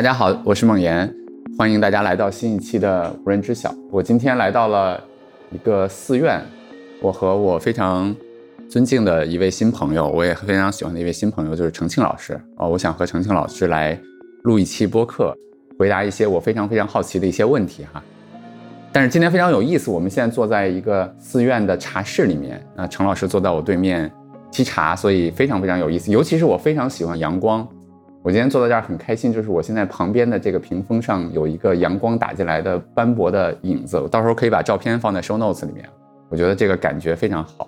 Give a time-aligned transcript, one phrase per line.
[0.00, 1.14] 大家好，我是孟岩，
[1.58, 3.70] 欢迎大家来到新一期的无人知晓。
[3.90, 4.98] 我今天来到了
[5.50, 6.40] 一个寺院，
[7.02, 8.16] 我和我非常
[8.66, 12.66] 尊敬的一位新朋友，我也非常喜欢的一位新朋友，就是程庆老师啊。
[12.66, 14.00] 我想和程庆老师来
[14.44, 15.36] 录一期播客，
[15.78, 18.02] 回答一些我非常非常好奇的一些问题哈。
[18.90, 24.10] 但是今天非常有意思，我们现在坐在一个寺院的茶室里面，那程老师坐在我对面
[24.50, 26.10] 沏茶，所以非常非常有意思。
[26.10, 27.68] 尤其是我非常喜欢阳光，
[28.22, 35.88] 我今天坐在这儿很开心，就是我现在旁边的这个屏风上有一个阳光打进来的斑驳的影子，我到时候可以把照片放在 show notes 里面，
[36.28, 37.66] 我觉得这个感觉非常好。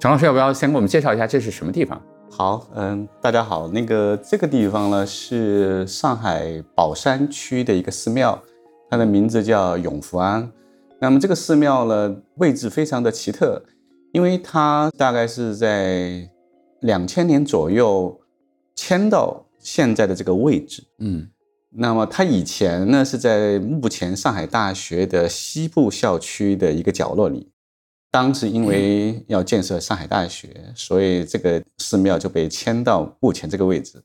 [0.00, 2.02] 程老师要不要先给我们介绍一下这是什么地方？
[2.28, 8.36] 好，嗯，大家好，那个这个地方呢是上海宝山区的一个寺庙，
[8.90, 10.50] 它的名字叫永福庵。
[10.98, 13.62] 那么这个寺庙呢，位置非常的奇特，
[14.12, 16.28] 因为它大概是在
[16.80, 18.20] 两千年左右
[18.74, 20.84] 迁到现在的这个位置。
[20.98, 21.28] 嗯，
[21.70, 27.50] 那么它以前呢是在目前上海大学的西部校区的一个角落里，
[28.10, 34.02] 当时因为要建设上海大学，所以这个寺庙就被迁到目前这个位置。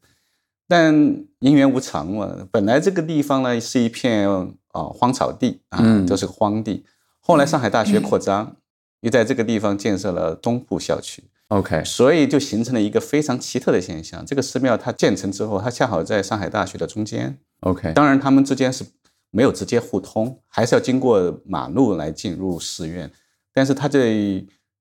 [0.69, 0.94] 但
[1.40, 6.85] 因缘无常嘛，本来这个地方呢是一片啊荒草地啊，嗯都是个荒地。
[7.19, 8.56] 后来上海大学扩张，
[9.01, 14.25] 又在这个地方建设了东部校区，，OK，所以就形成了一个非常奇特的现象。
[14.25, 17.38] 这个寺庙它建成之后，它恰好在上海大学的中间。
[17.62, 18.85] OK，当然，他们之间是
[19.31, 23.12] 没有直接互通，还是要经过马路来进入寺院。
[23.53, 24.00] 但是它在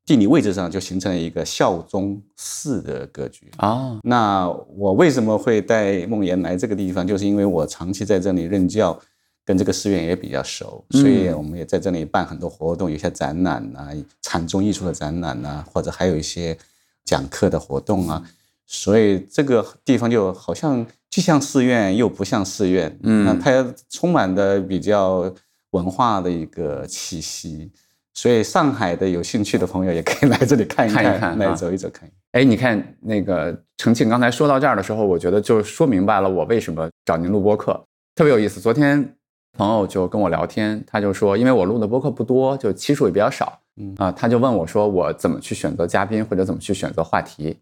[0.04, 3.50] 地理位置上就形成了一个校宗寺的格局。
[3.56, 7.04] 啊，那我为什么会带梦妍来这个地方？
[7.06, 8.97] 就是因为我长期在这里任教，
[9.46, 13.88] 跟这个寺院也比较熟，嗯所以我们也在这里办很多活动，有些展览啊，
[14.20, 16.58] 禅宗艺术的展览啊，或者还有一些
[17.04, 18.22] 讲课的活动啊。
[18.66, 25.32] 所以这个地方就好像既像寺院又不像寺院，嗯那它充满的比较
[25.70, 27.70] 文化的一个气息。
[28.12, 32.18] 所以上海的有兴趣的朋友也可以来这里看一看一看啊来走一走看一看。
[32.32, 37.72] 哎，你看那个程庆刚才说到这儿的时候，我觉得就说明白了我为什么找您录播客，
[38.14, 38.58] 特别有意思。
[38.58, 39.14] 昨天
[39.56, 47.58] 朋友就跟我聊天，他就说，因为我录的播客不多，就期数也比较少，嗯啊，他就问我说，我怎么去选择嘉宾或者怎么去选择话题？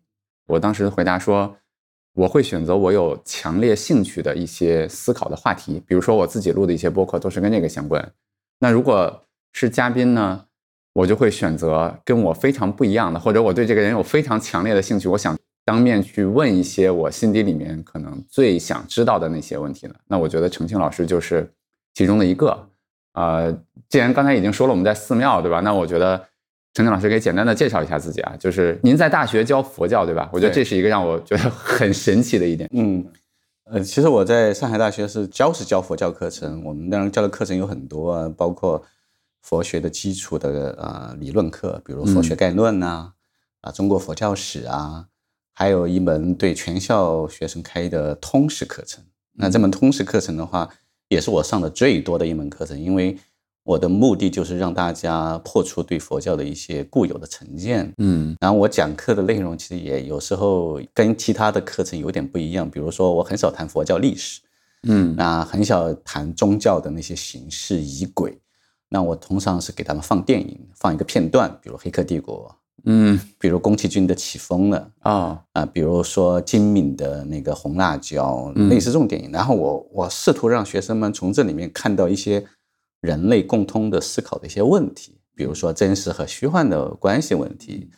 [0.47, 1.57] 我当时回答说，
[2.15, 8.13] 我会选择我有强烈兴趣的一些思考的话题，比如说我自己录的一些播客都是跟这个相关。
[8.59, 9.23] 那如果
[9.53, 10.45] 是嘉宾呢，
[10.93, 19.95] 我就会选择跟我非常不一样的，或者我对这个人有非常强烈的兴趣，我想当面去问一些我心底里面可能最想知道的那些问题呢。
[20.07, 21.51] 那我觉得程庆老师就是
[21.95, 22.69] 其中的一个。
[23.15, 23.57] 呃，
[23.89, 25.61] 既然刚才已经说了我们在寺庙，对吧？
[25.61, 26.19] 那我觉得
[26.75, 30.29] 陈静老师可以简单的介绍一下自己啊，就是您在大学教佛教，对吧？
[30.33, 32.69] 我觉得这是一个让我觉得很神奇的一点。
[32.73, 33.07] 嗯，
[33.67, 38.83] 呃，其实我在上海大学是教是教佛教课程，我们当然教的课程有很多啊，包括
[39.43, 43.13] 佛学的基础的呃理论课，比如佛学概论呐、
[43.61, 45.07] 啊，中国佛教史啊，
[45.53, 49.05] 还有一门对全校学生开的通识课程。
[49.35, 50.69] 那这门通识课程的话，
[51.15, 53.17] 也是我上的最多的一门课程，因为
[53.63, 58.37] 我的目的就是让大家破除对佛教的一些固有的成见，嗯。
[58.41, 64.41] 然后我讲课的内容其实也有时候跟其他的课程有点不一样，比如说我很少谈佛教历史，
[64.83, 65.15] 嗯。
[65.17, 68.37] 那很少谈宗教的那些形式仪轨，
[68.89, 72.49] 那我通常是给他们放电影，放一个片段，比如《黑客帝国》，
[72.87, 75.39] 嗯比如宫崎骏的《起风了》哦。
[75.53, 78.69] 啊，比如说金敏的那个《红辣椒》，嗯。
[78.69, 79.31] 类似这种电影。
[79.33, 82.45] 然后我我试图让学生们从这里面看到一些
[83.01, 87.91] 人类共通的思考的一些问题，比如说真实和虚幻的关系问题，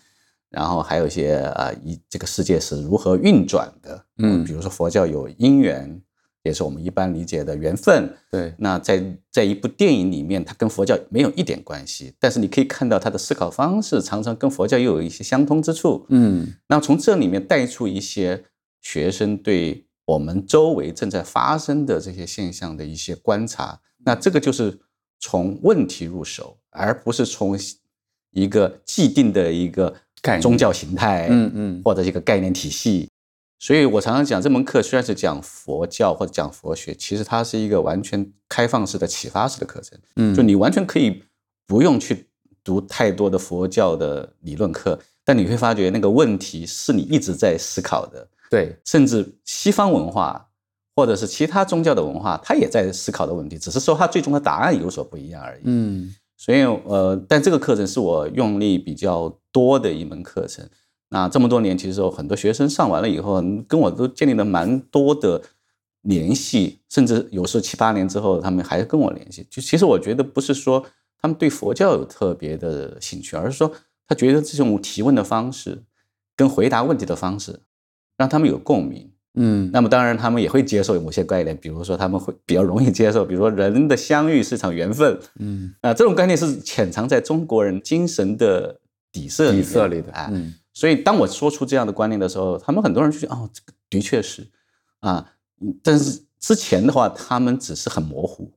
[0.51, 4.45] 然后还有一些啊，一这个世界是如何运转的，嗯。
[4.45, 6.01] 比如说佛教有因缘，
[6.47, 8.15] 也是我们一般理解的缘分。
[8.31, 16.07] 对那在在一部电影里面，它跟佛教没有一点关系，但是你可以看到他的思考方式常常跟佛教又有一些相通之处。
[16.09, 18.45] 嗯那从这里面带出一些
[18.81, 24.79] 学生对我们周围正在发生的这些现象的一些观察，那这个就是
[25.19, 27.59] 从问题入手，而不是从
[28.31, 29.93] 一个既定的一个
[30.23, 33.09] 概宗教形态，嗯嗯或者一个概念体系。
[33.59, 39.99] 所以我常常讲，这门课虽然是讲佛教或者讲佛学，其实它是一个完全开放式的启发式的课程。
[40.17, 41.23] 嗯就你完全可以
[41.67, 42.29] 不用去
[42.63, 50.49] 读太多的佛教的理论课，但你会发觉那个问题是你一直在思考的，对甚至西方文化
[50.95, 55.63] 或者是其他宗教的文化，它也在思考的问题，只是说它最终的答案有所不一样而已。
[55.65, 60.69] 嗯所以呃，但这个课程是我用力比较多的一门课程。
[61.09, 65.41] 那这么多年，其实有很多学生上完了以后，跟我都建立了蛮多的
[66.03, 69.47] 联系，甚至有时候七八年之后，他们还跟我联系。
[69.51, 70.85] 就其实我觉得不是说
[71.21, 73.73] 他们对佛教有特别的兴趣，而是说
[74.09, 75.85] 他觉得这种提问的方式
[76.35, 77.61] 跟回答问题的方式
[78.17, 79.11] 让他们有共鸣。
[79.39, 88.81] 嗯那么当然，他们也会接受某些概念，比如说他们会比较容易接受，比如说人的相遇是一场缘分嗯，啊、这种概念是潜藏在中国人精神的
[89.13, 90.29] 底色里底色里的，啊。
[90.33, 94.47] 嗯所以当我说出这样的观念的时候，他们很多人就觉得哦，这个的确是
[95.01, 95.33] 啊，
[95.63, 98.53] 嗯但是之前的话，他们只是很模糊。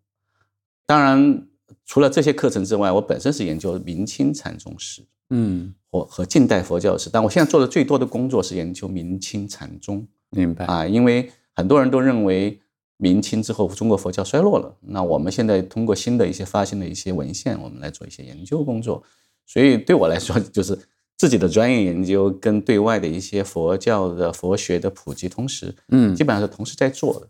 [0.86, 1.48] 当然，
[1.86, 10.66] 除了这些课程之外，我本身是研究明清禅宗史嗯，或和近代佛教史，但我现在做的最多的工作是研究明清禅宗明白。
[10.66, 12.60] 啊，因为很多人都认为
[12.98, 19.02] 明清之后中国佛教衰落了，那我们现在通过新的一些发现的一些文献，我们来做一些研究工作。
[19.46, 20.78] 所以对我来说，就是
[21.20, 27.28] 自己的专业研究跟对外的一些佛教的佛学的普及，同时嗯基，本上是同时在做的。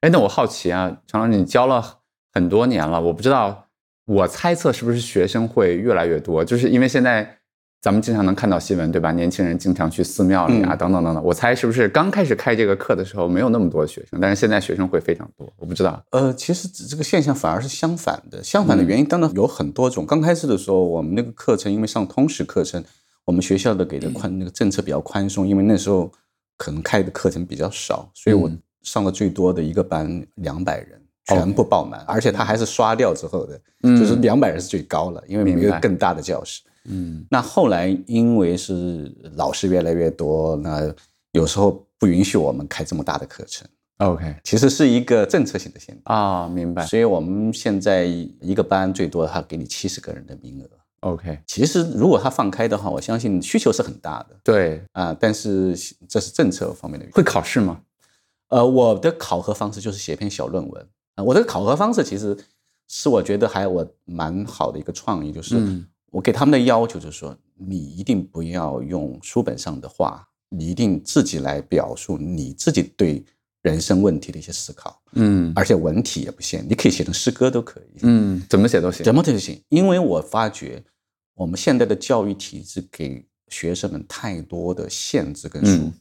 [0.00, 2.00] 哎，那我好奇啊，常老师，你教了
[2.32, 3.68] 很多年了，我不知道，
[4.06, 7.38] 我猜测是不是学生会越来越多，就是因为现在
[7.80, 9.12] 咱们经常能看到新闻，对吧？
[9.12, 11.22] 年轻人经常去寺庙里啊，嗯等等等等。
[11.22, 16.02] 我猜是不是刚开始开这个课的时候没有那么多学生，但是现在学生会非常多，我不知道。
[16.10, 18.42] 呃，其实这个现象反而是相反的。
[18.42, 20.04] 相反的原因当然有很多种。
[20.04, 22.82] 刚开始的时候，我们那个课程因为上通识课程，
[23.24, 26.10] 我们学校的给的宽那个政策比较宽松，因为那时候
[26.56, 31.00] 可能开的课程比较少，所以我嗯上了最多的一个班两百人。
[31.28, 36.62] 全部爆满，而且他还是刷掉之后的，嗯就是两百人是最高了，因为没有更大的教室。
[36.88, 40.92] 嗯那后来因为是老师越来越多，那
[41.32, 43.66] 有时候不允许我们开这么大的课程
[43.98, 46.00] ，，OK 其实是一个政策性的限制。
[46.04, 46.86] 啊，明白。
[46.86, 50.68] 所以我们现在一个班最多他给你七十个人的名额。
[51.00, 55.76] OK，其实如果他放开的话，我相信需求是很大的对，啊、但是
[56.08, 57.06] 这是政策方面的。
[57.12, 57.80] 会考试吗？
[58.48, 62.36] 呃，我的考核方式就是写篇小论文啊、我的考核方式其实
[62.88, 73.24] 是我觉得还我蛮好的一个创意，就是嗯我给他们的要求就是说，你一定不要用书本上的话，你一定自己来表述你自己对
[73.62, 77.98] 人生问题的一些思考，嗯而且文体也不限，你可以写成诗歌都可以。
[78.02, 79.04] 嗯，怎么写都行。
[79.04, 80.82] 怎么写都行，因为我发觉
[81.34, 85.94] 我们现在的教育体制给学生们太多的限制跟束缚，嗯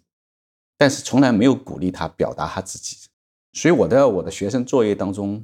[0.77, 2.97] 但是从来没有鼓励他表达他自己。
[3.53, 5.43] 所以我在我的学生作业当中，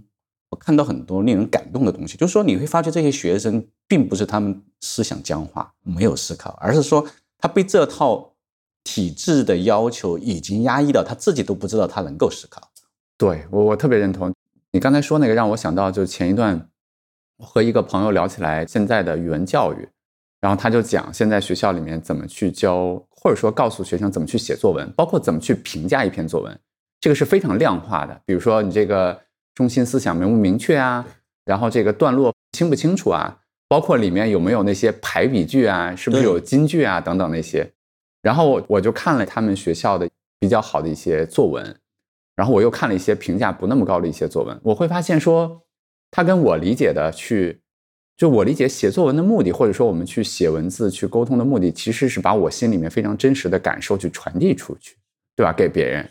[0.50, 7.06] 我看到很多令人感动的东西，就是说你会发觉这些学生并不是他们思想僵化、没有思考，而是说
[7.38, 8.32] 他被这套
[8.86, 12.72] 体制的要求已经压抑到他自己都不知道他能够思考。
[13.18, 14.34] 对我我特别认同
[14.72, 16.70] 你刚才说那个，让我想到就前一段
[17.36, 19.90] 我和一个朋友聊起来现在的语文教育，
[20.40, 26.58] 然后他就讲现在学校里面怎么去教，或者说告诉学生怎么去写作文，包括怎么去评价一篇作文，
[27.02, 28.22] 这个是非常量化的。
[28.26, 29.20] 比如说你这个
[29.54, 31.06] 中心思想明不明确啊，
[31.44, 33.41] 然后这个段落清不清楚啊，
[33.72, 37.72] 包括里面有没有那些排比句啊，是不是有金句啊等等那些。
[38.22, 40.10] 然后我我就看了他们学校的
[40.42, 41.74] 比较好的一些作文，
[42.36, 45.62] 然后我又看了一些评价不那么高的一些作文，我会发现说，
[46.12, 47.62] 他跟我理解的去，
[48.18, 54.98] 就我理解写作文的目的，或者说我们去写文字去沟通的目的，其实是把我心里面非常真实的感受去传递出去，
[55.34, 55.54] 对吧？
[55.54, 56.10] 给别人，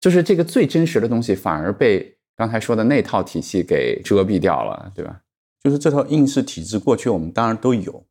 [0.00, 5.20] 就是这个最真实的东西，反而被刚才说的那套体系给遮蔽掉了，对吧？
[5.62, 8.02] 就是这套应试体制，过去我们当然都有，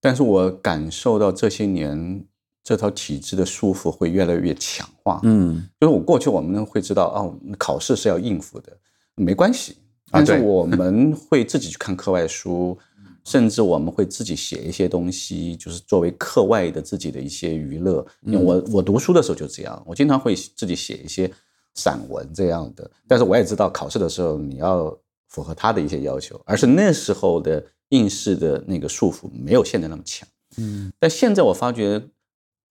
[0.00, 2.24] 但是我感受到这些年
[2.62, 5.20] 这套体制的束缚会越来越强化。
[5.22, 8.76] 嗯就是我过去我们会知道，哦，考试是要应付的，
[9.14, 9.76] 没关系。
[10.10, 12.76] 啊对但是我 们会自己去看课外书，
[13.24, 18.06] 甚至我们会自己写一些东西，就是作为课外的自己的一些娱乐。
[18.22, 21.30] 因为我我读书的时候就这样，我经常会自己写一些
[21.74, 22.90] 散文这样的。
[23.06, 24.96] 但是我也知道考试的时候你要
[25.28, 30.26] 符合他的一些要求，而是那时候的应试的那个束缚没有现在那么强。
[30.56, 32.08] 嗯但现在我发觉，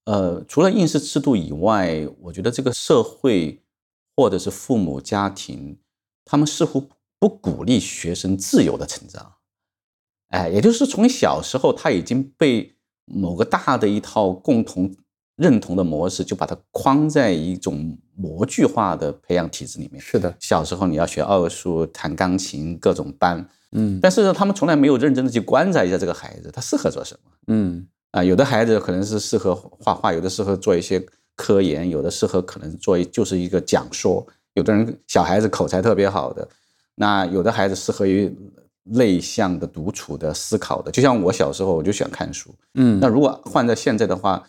[0.05, 3.63] 呃，除了应试制度以外，我觉得这个社会
[4.15, 5.77] 或者是父母家庭，
[6.25, 9.35] 他们似乎不鼓励学生自由的成长。
[10.29, 14.93] 哎，也就是从小时候他已经被某个大的一套共同
[15.37, 20.01] 认同的模式，就把它框在一种模具化的培养体制里面。
[20.01, 27.31] 是的，小时候你要学奥数、弹钢琴各种班，嗯但是呢，他们从来没有认真的去观察一下这个孩子他适合做什么。
[27.47, 34.25] 嗯啊，有的孩子可能是适合画画，有的适合做一些科研，有的适合可能做一就是一个讲说，
[34.55, 36.47] 有的人小孩子口才特别好的，
[36.95, 38.35] 那有的孩子适合于
[38.85, 40.89] 内向的、独处的、思考的。
[40.89, 44.41] 就像我小时候我就喜欢看书，嗯，那如果换在现在的话，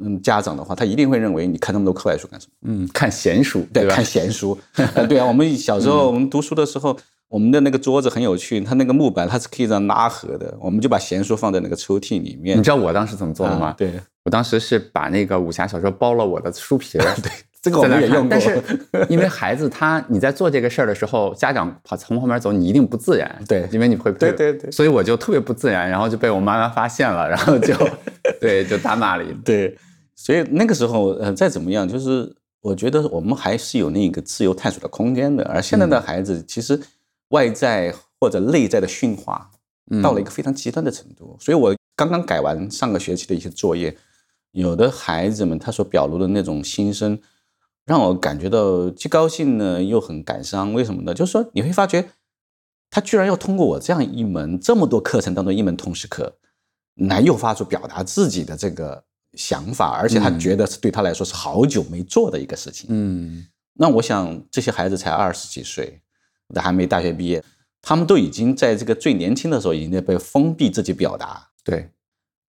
[0.00, 2.52] 嗯家长的话，他一定会认为你看那么多课外书干什么？
[2.72, 3.94] 嗯，看闲书，对，吧？
[3.94, 4.58] 看闲书。
[4.94, 6.96] 呃对啊，我们小时候我们读书的时候，
[7.28, 12.58] 我们的那个桌子很有趣，它那个木板它是可以这样拉合的，我们就把闲书放在那个抽屉里面。
[12.58, 13.66] 你知道我当时怎么做的吗？
[13.68, 13.92] 啊对，
[14.24, 17.30] 我当时是把那个武侠小说包了我的书皮儿， 对，
[17.62, 18.30] 这个我们也用过。
[18.30, 18.62] 但是
[19.08, 27.74] 因为孩子他你在做这个事儿的时候，家长跑从旁边走，你一定不自然，对因为你会对对对所以我就特别不自然，然后就被我妈妈发现了，然后就
[28.40, 29.40] 对就打骂了一顿。
[29.44, 29.78] 对，
[30.22, 35.42] 所以那个时候，呃，再怎么样，就是我觉得我们还是有那个自由探索的空间的。
[35.44, 36.78] 而现在的孩子，其实
[37.30, 39.50] 外在或者内在的驯化
[39.90, 41.34] 嗯到了一个非常极端的程度。
[41.40, 43.96] 所以我刚刚改完上个学期的一些作业，
[44.52, 47.18] 有的孩子们他所表露的那种心声，
[47.86, 50.74] 让我感觉到既高兴呢，又很感伤。
[50.74, 51.14] 为什么呢？
[51.14, 52.10] 就是说你会发觉，
[52.90, 56.36] 他居然要通过我这样一门这么多课程当中一门通识课，
[56.96, 62.86] 来诱发出表达自己的这个想法，而且他觉得是对他来说是好久没做的一个事情。
[62.90, 66.02] 嗯那我想这些孩子才二十几岁，
[66.56, 67.42] 还没大学毕业，
[67.80, 71.48] 他们都已经在这个最年轻的时候已经在被封闭自己表达。
[71.64, 71.90] 对，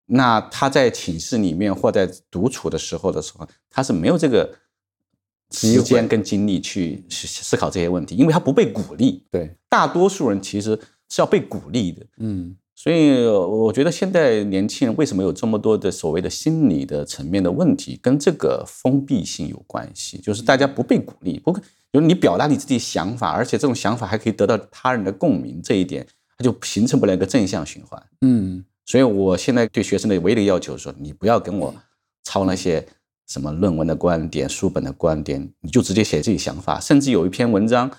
[0.06, 4.56] 那他在寝室里面或在独处的时候的时候，他是没有这个
[5.52, 9.24] 时间跟精力去去思考这些问题，因为他不被鼓励。
[9.30, 10.70] 对，大多数人其实
[11.08, 12.04] 是要被鼓励的。
[12.16, 21.52] 嗯所以我觉得现在年轻人为什么有这么多的所谓的心理的层面的问题，跟这个封闭性有关系，就是大家不被鼓励，不，
[21.92, 26.06] 就是你表达你自己想法，而且这种想法还可以得到他人的共鸣，这一点
[26.38, 28.02] 它就形成不了一个正向循环。
[28.22, 31.74] 嗯所以我现在对学生的唯一的要求是说，你不要跟我
[32.24, 32.82] 抄那些
[33.26, 36.80] 什么论文的观点、书本的观点，你就直接写自己想法。
[36.80, 37.90] 甚至有一篇文章，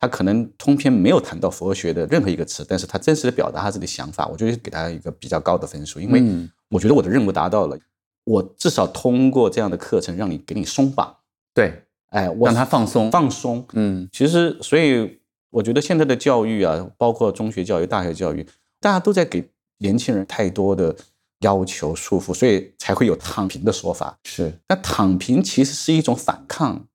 [0.00, 6.50] 他可能通篇没有谈到佛学的任何一个词，但是他真实的表达他自己的想法，我就给他一个比较高的分数，因为嗯。
[6.70, 7.78] 我觉得我的任务达到了。
[8.24, 11.16] 我至少通过这样的课程，让你给你松绑，
[11.52, 13.10] 对，哎，我让他放松。
[13.10, 14.08] 放松，嗯。
[14.12, 18.46] 其实，所以我觉得现在的教育啊，包括中学教育、大学教育，
[18.78, 20.94] 大家都在给年轻人太多的
[21.40, 24.18] 要求束缚，所以才会有躺平的说法。
[24.22, 24.52] 是。
[24.68, 26.86] 那躺平其实是一种反抗，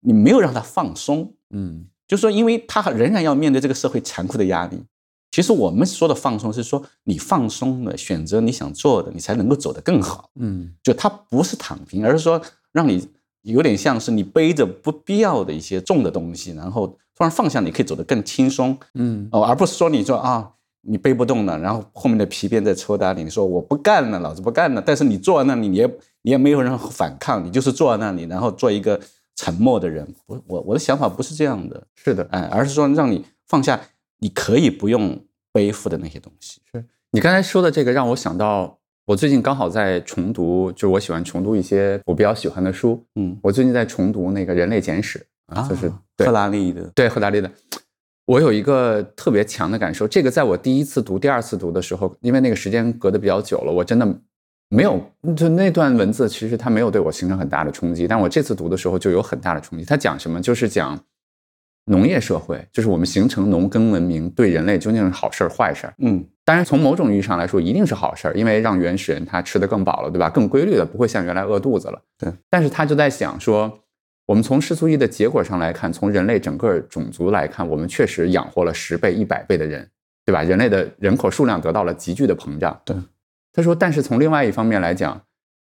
[0.00, 4.82] 你没有让他放松，嗯就是说，因为他仍然要面对这个社会残酷的压力。
[5.30, 10.28] 其实我们说的放松是说，你放松了，选择你想做的，你才能够走得更好。
[10.40, 13.08] 嗯就他不是躺平，而是说让你
[13.42, 20.50] 有点像是你背着不必要的一些重的东西，然后突然放下，你可以走得更轻松嗯哦，而不是说你说啊
[20.80, 25.86] 你背不动了，然后后面的皮鞭在抽打你，你说我不干了，老子不干了，但是你坐在那里，你也
[26.22, 29.00] 你也没有任何反抗，你就是坐在那里，然后做一个
[29.40, 30.06] 沉默的人。
[30.26, 32.28] 我我我的想法不是这样的，是的。
[32.30, 33.80] 哎，而是说让你放下，
[34.18, 35.18] 你可以不用
[35.50, 36.60] 背负的那些东西。
[36.70, 43.02] 是你刚才说的这个让我想到，我最近刚好在重读，就是我喜欢重读一些我比较喜欢的书。
[43.14, 45.18] 嗯我最近在重读那个《人类简史》
[45.54, 47.50] 啊，就是对赫拉利的，对赫拉利的。
[48.26, 54.06] 我有一个特别强的感受，这个在我第一次读、第二次读的时候，因为那个时间隔得比较久了，我真的
[54.70, 55.04] 没有
[55.36, 58.06] 就那段文字，其实它没有对我形成很大的冲击。
[58.06, 59.84] 但我这次读的时候就有很大的冲击。
[59.84, 60.40] 它讲什么？
[60.40, 60.98] 就是讲
[61.86, 65.94] 农业社会，就是我们形成农耕文明对人类究竟是好事儿、坏事儿。
[65.98, 70.30] 嗯当然，从某种意义上来说，一定是好事儿，因为让原始人他吃得更饱了，对吧？
[70.30, 72.00] 更规律了，不会像原来饿肚子了。
[72.16, 72.32] 对。
[72.48, 73.80] 但是他就在想说，
[74.26, 79.88] 我们从世俗义的结果上来看，从人类整个种族来看，我们确实养活了十倍、一百倍的人，
[80.24, 80.42] 对吧？
[80.42, 82.80] 人类的人口数量得到了急剧的膨胀。
[82.84, 82.96] 对。
[83.52, 85.20] 他说，但是从另外一方面来讲，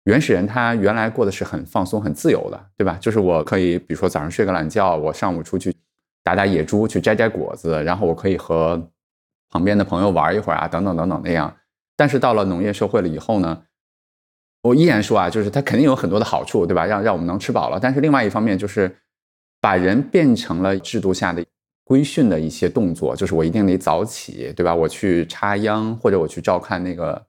[0.04, 2.97] 原始人他原来过的是很放松、很自由的，对吧？
[3.00, 5.75] 就是我可以，比如说早上睡个懒觉，我上午出去
[6.23, 8.90] 打打野猪，去摘摘果子，然后我可以和
[9.50, 11.57] 旁边的朋友玩一会儿啊，等等等等那样。
[11.97, 13.62] 但是到了农业社会了以后呢，
[14.62, 16.87] 我依然说啊，就是它肯定有很多的好处，对吧？
[16.87, 17.78] 让让我们能吃饱了。
[17.81, 18.97] 但是另外一方面就是
[19.61, 21.45] 把人变成了制度下的
[21.85, 24.75] 规训的一些动作，就是我一定得早起，对吧？
[24.75, 27.25] 我去插秧或者我去照看那个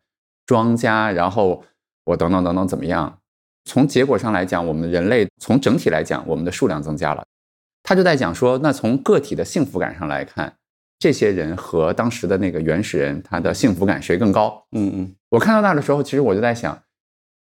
[0.45, 1.63] 庄家，然后
[2.05, 3.19] 我等等等等怎么样？
[3.65, 7.23] 从结果上来讲，我们人类从整体来讲，我们的数量增加了。
[7.83, 10.53] 他就在讲说，那从个体的幸福感上来看，
[10.99, 14.65] 这些人和当时的那个原始人，他的幸福感谁更高？
[14.71, 16.79] 嗯嗯我看到那的时候，其实我就在想，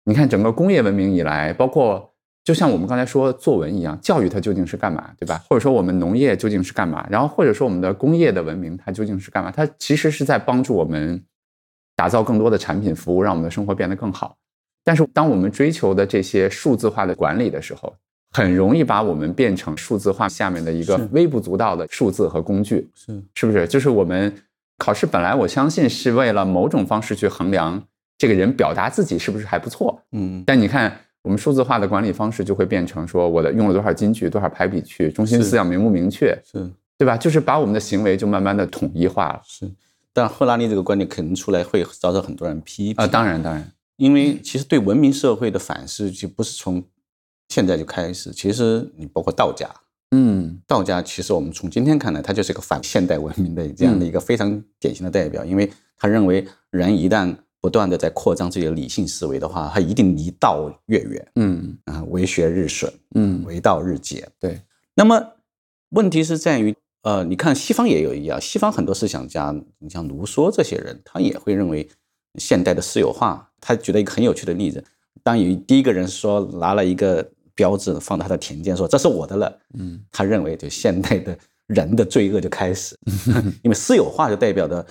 [0.05, 2.13] 你看整个工业文明以来，包括
[2.43, 5.41] 就像我们刚才说作文一样，教育它究竟是干嘛，对吧？
[5.49, 7.07] 或者说我们农业究竟是干嘛？
[7.09, 9.51] 然后或者说我们的工业的文明它究竟是干嘛？
[9.51, 11.23] 它其实是在帮助我们
[11.99, 14.33] 打造更多的产品服务，让我们的生活变得更好。
[14.85, 17.93] 但是当我们追求的这些数字化的管理的时候，
[18.31, 22.89] 很容易把我们变成数字化下面的一个微不足道的数字和工具。
[22.95, 23.67] 是是不是？
[23.67, 24.33] 就是我们
[24.77, 27.83] 考试本来我相信是为了某种方式去衡量
[28.17, 36.65] 这个人表达自己是不是还不错，嗯但你看我们数字化的管理方式就会变成说，我的用了多少金句，多少排比句，中心思想明不明确，是
[36.97, 37.17] 对吧？
[37.17, 39.41] 就是把我们的行为就慢慢的统一化了。
[39.43, 39.69] 是，
[40.13, 43.03] 但赫拉利这个观点可能出来会遭到很多人批评。
[43.03, 46.83] 啊、当然当然，因为其实对文明社会的反思就不是从
[47.49, 49.69] 现在就开始，其实你包括道家，
[50.11, 50.61] 嗯。
[50.67, 61.77] 道家其实我们从今天看来，它就是一个反现代文明的这样的一个非常典型的代表，因为他认为人一旦不断的在扩张自己的理性思维的话，他一定离道越远嗯。
[61.85, 64.27] 啊，为学日损，嗯，为道日减。
[64.39, 64.61] 对，
[64.95, 65.33] 那么
[65.89, 71.87] 问题是在于，呃，你看西方也有一样，西方很多思想家，你像卢梭这些人，他也会认为
[72.35, 73.49] 现代的私有化。
[73.61, 74.83] 他举了一个很有趣的例子，
[75.23, 81.37] 当有第一个人说拿了一个标志放到他的田间，说这是我的了，嗯他认为就现代的
[81.67, 82.97] 人的罪恶就开始，
[83.63, 84.85] 因为私有化就代表着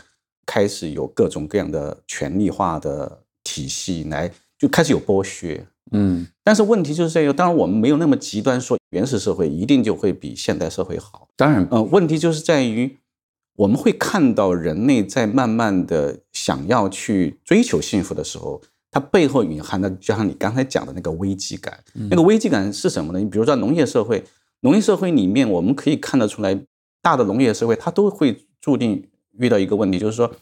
[0.47, 5.67] 开始有各种各样的权力化的体系来，就开始有剥削。
[5.93, 11.29] 嗯但是问题就是在于，当然我们没有那么极端说原始社会一定就会比现代社会好。
[11.37, 12.97] 当然，呃，问题就是在于，
[13.57, 21.79] 我们会看到人类在慢慢的想要去追求幸福的时候，它背后隐含的，就像你刚才讲的那个危机感。
[22.11, 23.19] 那个危机感是什么呢？
[23.19, 24.25] 你比如说农业社会，
[24.61, 26.59] 农业社会里面，我们可以看得出来，
[27.03, 29.05] 大的农业社会它都会注定
[29.39, 30.33] 遇到一个问题，就是说，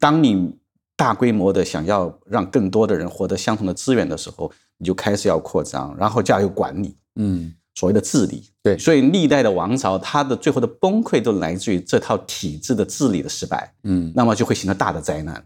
[0.00, 0.56] 当你
[0.96, 6.96] 大规模的想要让更多的人获得相同的资源的时候，你就开始要扩张，然后就要有管理。
[7.16, 8.50] 嗯所谓的治理。
[8.62, 15.44] 对所以历代的王朝，它的最后的崩溃都来自于这套体制的治理的失败，嗯那么就会形成大的灾难。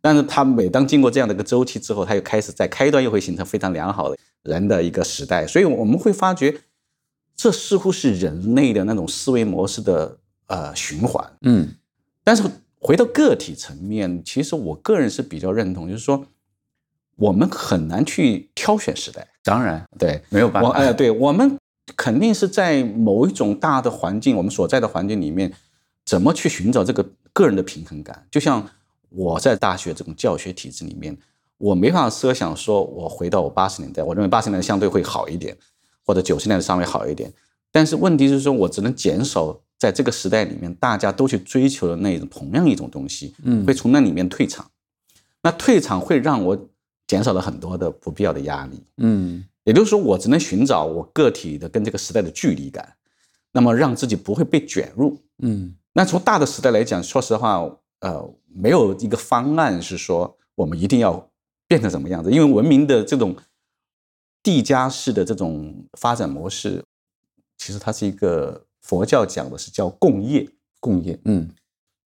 [0.00, 5.46] 但是它每当经过这样的一个周期之后，它又开始在开端又会形成非常良好的人的一个时代。
[5.46, 6.60] 所以我们会发觉，
[7.36, 11.32] 这似乎是人类的那种思维模式的呃循环。
[11.42, 11.74] 嗯
[12.24, 12.42] 但是
[12.78, 16.26] 回到个体层面，其实我个人是比较认同，就是说
[17.16, 19.26] 我们很难去挑选时代。
[19.42, 20.68] 当然对，没有办法。
[20.68, 21.56] 我哎，对我们
[21.96, 25.52] 肯定是在某一种大的环境，我们所在的环境里面，
[26.04, 28.26] 怎么去寻找这个个人的平衡感？
[28.30, 28.66] 就像
[29.10, 31.16] 我在大学这种教学体制里面，
[31.58, 35.56] 我没法设想说我回到我八十年代，我认为八十年代相对会好一点，
[36.04, 37.32] 或者九十年代稍微好一点。
[37.70, 44.68] 但是问题是说，我只能减少在这个时代里面大家都去追求的那一种同样一种东西，嗯会从那里面退场。
[45.42, 46.68] 那退场会让我
[47.06, 48.82] 减少了很多的不必要的压力。
[48.98, 52.96] 嗯也就是说，我只能寻找我个体的跟这个时代的距离感，
[53.52, 55.18] 那么让自己不会被卷入。
[55.38, 57.58] 嗯那从大的时代来讲，说实话，
[58.00, 61.30] 呃，没有一个方案是说我们一定要
[61.66, 63.34] 变成什么样子，因为文明的这种
[64.42, 66.84] 递加式的这种发展模式，
[67.58, 71.18] 其实它是一个佛教讲的是叫共业，共业。
[71.24, 71.50] 嗯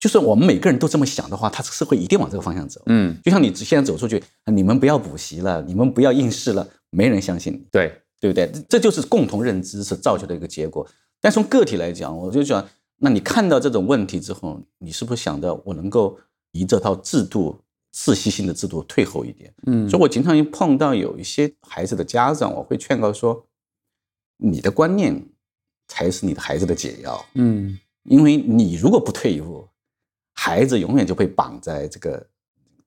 [0.00, 2.80] 就是我们每个人都这么想的话，它社会一定往这个方向走。
[2.86, 7.66] 嗯，就像你现在走出去，你们不要补习了，你们不要应试了，没人相信你。
[7.70, 8.50] 对，对不对？
[8.50, 10.88] 这这就是共同认知是造就的一个结果。
[11.20, 16.18] 但从个体来讲，我就讲，那你看到这种问题之后，你是不是想着我能够
[16.52, 17.60] 以这套制度
[17.94, 19.52] 窒息性的制度退后一点？
[19.66, 23.44] 嗯所以我经常碰到有一些孩子的家长，我会劝告说，
[24.38, 25.28] 你的观念
[25.88, 29.68] 才是你的孩子的解药，嗯因为你如果不退一步，
[30.42, 32.26] 孩子永远就被绑在这个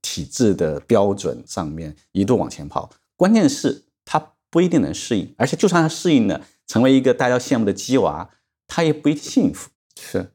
[0.02, 2.90] 体制的标准上面，一路往前跑。
[3.16, 8.28] 关键是他不一定能适应，而且就算他适应了，成为一个大家羡慕的鸡娃，
[8.66, 9.70] 他也不一定幸福。
[9.96, 10.32] 是，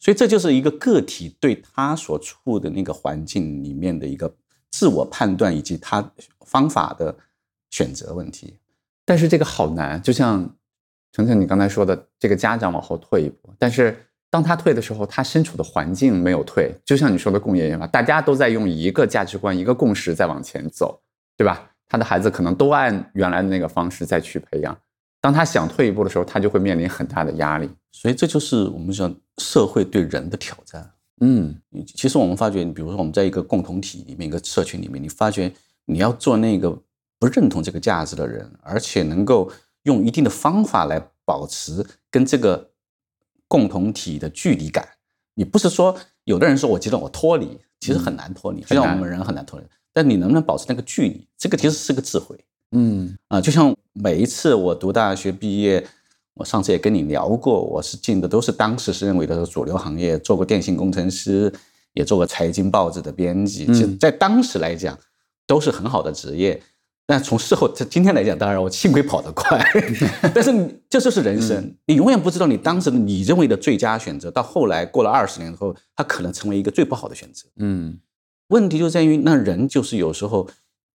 [0.00, 4.34] 所以这就是一个个体对他所处的那个环境里面的一个
[4.70, 6.12] 自我判断以及他
[6.46, 7.14] 方法的
[7.68, 8.56] 选择问题。
[9.04, 10.56] 但是这个好难，就像
[11.12, 21.00] 程程你刚才说的，这个家长往后退一步，但是当他退的时候，他身处的环境没有退，就像你说的共业研发，大家都在用一个价值观、一个共识在往前走，
[21.36, 21.70] 对吧？
[21.86, 24.76] 他的孩子可能都按原来的那个方式再去培养，
[25.20, 27.70] 当他想退一步的时候，他就会面临很大的压力。
[27.92, 30.90] 所以这就是我们讲社会对人的挑战。
[31.20, 31.54] 嗯
[31.94, 35.52] 其实我们发觉，比如说我们在一个共同体里面、一个社群里面，你发觉
[35.84, 36.76] 你要做那个
[37.20, 39.48] 不认同这个价值的人，而且能够
[39.84, 42.72] 用一定的方法来保持跟这个
[43.48, 44.86] 共同体的距离感。
[45.34, 49.66] 你不是说有的人说我觉得我脱离，其实很难脱离，就像我们人很难脱离。
[49.92, 52.36] 但你能不能保持那个距离，这个其实是个智慧。
[52.72, 55.86] 嗯啊，就像每一次我读大学毕业，
[56.34, 61.52] 我上次也跟你聊过，我是进的都是当时是认为的主流行业，做过电信工程师，
[61.92, 64.98] 也做过财经报纸的编辑，其实嗯在当时来讲
[65.46, 66.60] 都是很好的职业。
[67.06, 69.62] 但从事后，这今天来讲，当然我幸亏跑得快，
[70.34, 77.46] 但是这就是人生，你永远不知道你当时的你认为的最佳选择，到后来过了二十年后，它可能成为一个最不好的选择。
[77.56, 77.98] 嗯
[78.48, 80.48] 问题就在于，那人就是有时候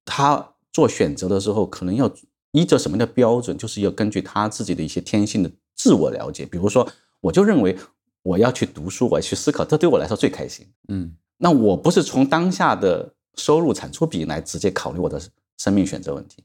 [0.06, 2.10] 他做选择的时候，可能要
[2.52, 6.46] 依着什么的标准，就是要根据他自己的一些天性的自我了解。
[6.46, 6.88] 比如说，
[7.22, 7.78] 我就认为
[8.24, 10.66] 我要去读书，我要去思考，这对我来说最开心。
[10.88, 15.22] 嗯那我不是从当下的收入产出比来直接考虑我的
[15.58, 16.44] 生命选择问题，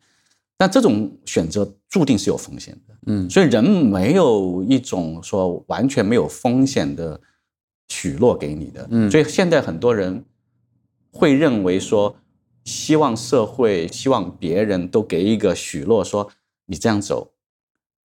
[0.57, 2.94] 但这种选择注定是有风险的。
[3.07, 7.20] 嗯所以人没有一种说完全没有风险的
[7.88, 8.87] 许诺给你的。
[8.90, 10.25] 嗯所以现在很多人
[11.11, 12.16] 会认为说，
[12.64, 16.31] 希望社会、希望别人都给一个许诺，说
[16.66, 17.33] 你这样走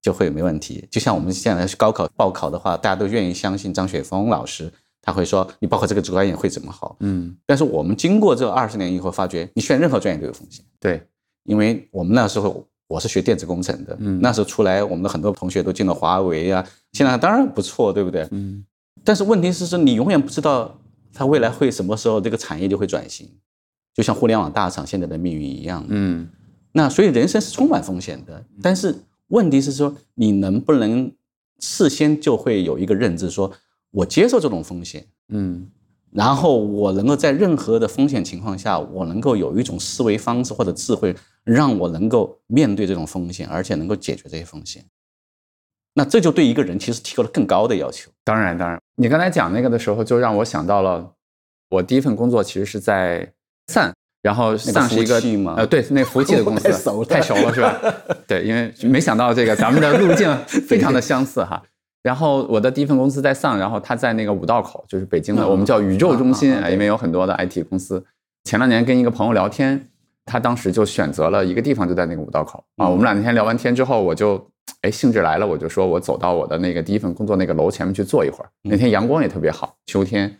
[0.02, 0.86] 就会没问题。
[0.90, 4.72] 就像我们现在高考报考的话，大家都愿意相信张雪峰老师，
[5.08, 6.96] 他会说你报考这个专业会怎么好。
[7.00, 10.62] 嗯，但是我们经过这二十年以后，发觉你选任何专业都有风险。
[10.78, 11.02] 对，
[11.44, 18.28] 因为我们那时候我是学电子工程的，嗯那时候出来，我们的很多同学都进了华为啊，现在当然不错，对不对？
[18.32, 18.62] 嗯
[19.02, 20.78] 但是问题是说，你永远不知道
[21.14, 23.26] 它未来会什么时候这个产业就会转型，
[23.94, 25.86] 就像互联网大厂现在的命运一样。
[25.88, 26.28] 嗯
[26.72, 28.94] 那所以人生是充满风险的，但是
[29.28, 31.10] 问题是说，你能不能
[31.60, 33.50] 事先就会有一个认知，说
[33.90, 35.70] 我接受这种风险，嗯
[36.10, 44.82] 然后我能够在任何的风险情况下，我能够有一种思维方式或者智慧，让我能够面对这种风险，而且能够解决这些风险。
[45.94, 48.10] 那这就对一个人其实提高了更高的要求。
[48.24, 51.12] 当然，当然，你刚才讲那个的时候，就让我想到了
[51.68, 53.30] 我第一份工作其实是在
[53.66, 55.20] Sun，然后 Sun 是一个
[55.56, 57.78] 呃，对，那服务器的 公司，太熟了太熟了是吧？
[58.26, 61.62] 对，因为没想到这个咱们的路径非常的相似哈。
[62.08, 68.02] 然后我的第一份公司在 Sun，然后他在那个五道口，就是北京的，嗯我们叫宇宙中心啊，因为有很多的 IT 公司。
[68.44, 69.90] 前两年跟一个朋友聊天，
[70.24, 72.86] 他当时就选择了一个地方，就在那个五道口啊。
[72.86, 74.42] 嗯我们俩那天聊完天之后，我就
[74.80, 78.48] 哎兴致来了，我就说我走到我的那个第一份工作那个楼前面去坐一会儿。
[78.64, 80.34] 嗯那天阳光也特别好，秋天，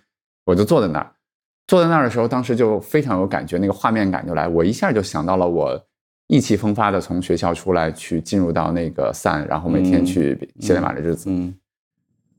[0.46, 1.12] 我就坐在那儿。
[1.66, 5.78] 坐在那儿的时候，当时就非常有感觉，那个画面感就来，我一下就想到了我
[6.28, 11.28] 意气风发的从学校出来，去进入到那个 Sun，然后每天嗯去写代码的日子。
[11.28, 11.54] 嗯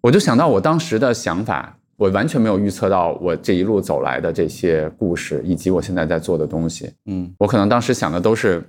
[0.02, 6.94] 我就想到我当时的想法，我完全没有预测到我这一路走来的这些故事，以及我现在在做的东西。
[7.06, 8.64] 嗯我可能当时想的都是，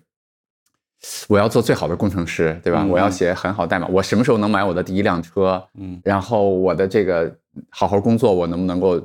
[1.29, 2.83] 我要做最好的工程师，对吧？
[2.83, 5.63] 嗯我要写很好代码，我什么时候能买我的第一辆车？
[5.75, 7.33] 嗯然后我的这个
[7.69, 9.01] 好好工作，我能不能够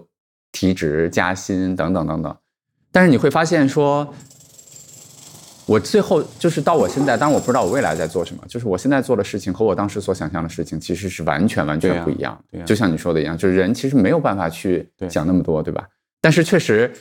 [0.51, 2.35] 提职加薪等等等等。
[2.91, 4.11] 但是你会发现说，
[5.65, 12.39] 我最后就是到我现在，当然我不知道我未来在做什么，就是我现在做的事情和我当时所想象的事情其实是完全完全不一样。
[12.65, 15.87] 就像你说的一样，就是人其实没有办法去对想那么多，对吧？
[16.21, 16.93] 但是确实，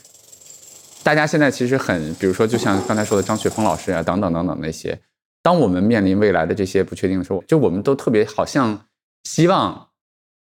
[1.03, 4.99] 大家现在其实很，比如说就像刚才说的张雪峰老师啊，等等等等那些，
[5.43, 8.87] 当我们面临未来的这些不确定的时候，就我们都特别好像
[9.25, 9.89] 希望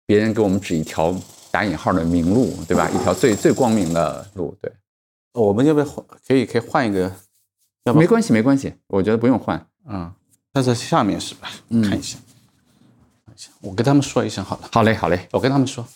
[0.08, 1.16] 别人给我们指一条
[1.52, 2.90] 打引号的明路，对吧？
[2.90, 4.72] 一条最最光明的路，对。
[5.34, 6.04] 我们要不要换？
[6.28, 7.12] 可以可以换一个？
[7.88, 9.66] 要不没关系，没关系，我觉得不用换。
[9.86, 10.12] 嗯，
[10.54, 11.48] 那在下面是吧？
[11.70, 12.18] 嗯看一下，
[13.26, 14.68] 看一下我跟他们说一声好了。
[14.74, 15.28] 好嘞，好嘞。
[15.32, 15.88] 我跟他们说，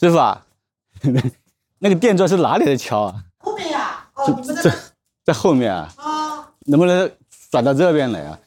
[0.00, 0.46] 师傅啊，
[1.80, 3.24] 那个电钻是哪里的桥啊？
[3.40, 4.72] 后面呀，哦，你们这
[5.24, 6.17] 在后面啊，啊，
[6.70, 7.10] 能不能
[7.50, 8.38] 转到这边来啊？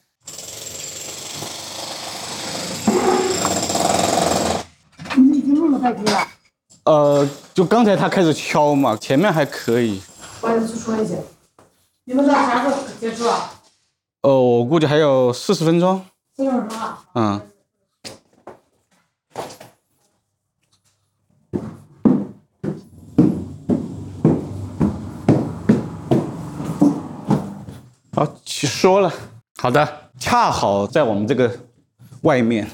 [5.15, 6.27] 你们已经录了半天了，
[6.83, 9.99] 呃，就刚才他开始敲嘛，前面还可以。
[10.41, 11.15] 我要去说一下，
[12.05, 13.53] 你们到啥时候结束啊？
[14.21, 16.05] 呃，我估计还有四十分钟。
[16.37, 17.03] 四十分钟啊？
[17.15, 17.41] 嗯。
[28.13, 28.27] 好，
[28.61, 29.11] 去说了，
[29.57, 31.61] 好的，恰好在我们这个
[32.21, 32.69] 外面，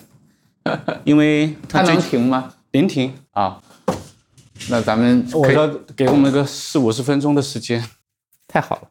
[1.05, 2.55] 因为它 能他最停吗？
[2.71, 3.63] 临停，啊，
[4.69, 7.89] 那咱们我要给我们个四五十分钟的时间。
[8.49, 8.89] 太好了。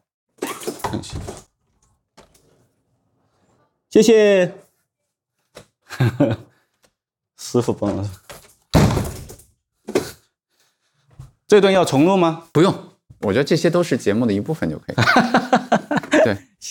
[3.91, 4.55] 谢谢，
[7.37, 8.09] 师傅帮了。
[11.45, 12.45] 这段要重录吗？
[12.51, 12.73] 不用，
[13.21, 14.95] 我觉得这些都是节目的一部分就可以。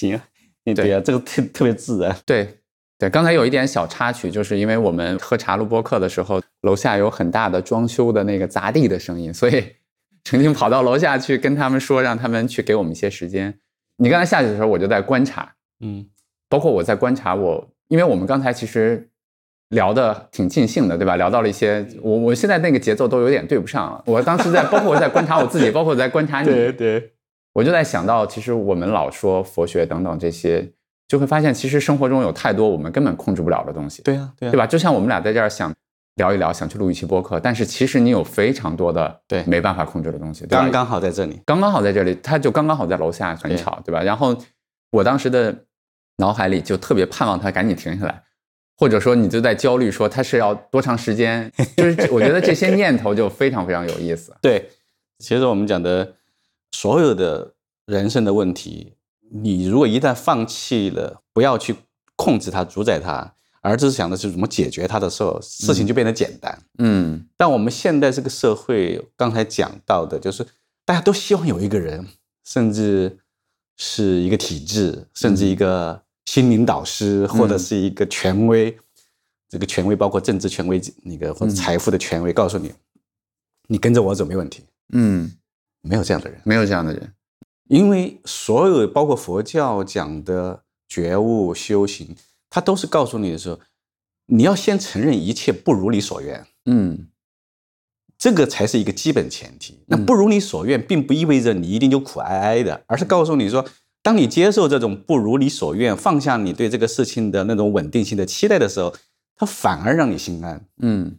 [0.00, 2.16] 对行，对呀、这个特特别自然。
[2.26, 2.58] 对
[2.98, 9.64] 对，刚才有一点小插曲，就是因为我们喝茶录播客的时候，楼下有很大的装修的那个砸地的声音，所以
[10.24, 13.58] 曾经跑到楼下去跟他们说，让他们去给我们一些时间。
[13.98, 16.06] 你刚才下去的时候，我就在观察，嗯
[16.48, 19.08] 包括我在观察我，因为我们刚才其实
[19.70, 21.16] 聊的挺尽兴的，对吧？
[21.16, 24.02] 聊到了一些我我现在那个节奏都有点对不上了。
[24.06, 27.12] 我当时在，包括我在观察我自己，包括我在观察你， 对对，
[27.56, 30.70] 我就在想到，其实我们老说佛学等等这些，
[31.08, 34.66] 就会发现其实生活中有太多我们根本控制不了的东西，对呀，对呀，对吧？
[34.66, 35.74] 就像我们俩在这儿想
[36.16, 41.40] 聊一聊，想去录一期播客，但是其实你有非常多的对没办法控制的东西，刚刚好在这里。
[41.46, 44.02] 刚刚好在这里，他就刚刚好在楼下很吵，对吧？
[44.02, 44.36] 然后
[44.90, 45.64] 我当时的
[46.18, 48.22] 脑海里就特别盼望他赶紧停下来，
[48.76, 54.36] 或者说你就在焦虑说他是要多长时间，就是我觉得这些念头就非常非常有意思。
[54.42, 54.68] 对，
[55.20, 56.12] 其实我们讲的
[56.72, 57.54] 所有的
[57.86, 58.94] 人生的问题，
[59.30, 61.74] 你如果一旦放弃了，不要去
[62.16, 66.62] 控制它、主宰它，而只是想的是怎么解决它的时候，事情就变得简单。
[66.78, 70.46] 嗯但我们现在这个社会，刚才讲到的，就是
[70.84, 72.06] 大家都希望有一个人，
[72.44, 73.18] 甚至
[73.76, 78.76] 是一个体制，甚至一个心灵导师，或者是一个权威。
[79.48, 82.72] 这个权威包括政治权威，那个或者财富的权威，告诉你，
[83.68, 84.64] 你跟着我走没问题。
[84.92, 85.32] 嗯，
[85.86, 87.12] 没有这样的人，没有这样的人。
[87.68, 92.14] 因为所有包括佛教讲的觉悟修行，
[92.48, 93.58] 它都是告诉你的时候，
[94.26, 96.46] 你要先承认一切不如你所愿。
[96.66, 97.08] 嗯
[98.18, 99.84] 这个才是一个基本前提。
[99.88, 103.64] 那不如你所愿，并不意味着你一定就苦哀哀的，而是告诉你说，
[104.02, 108.94] 当你接受这种不如你所愿，放下你对这个事情的那种稳定性的期待的时候，
[109.36, 110.64] 它反而让你心安。
[110.78, 111.18] 嗯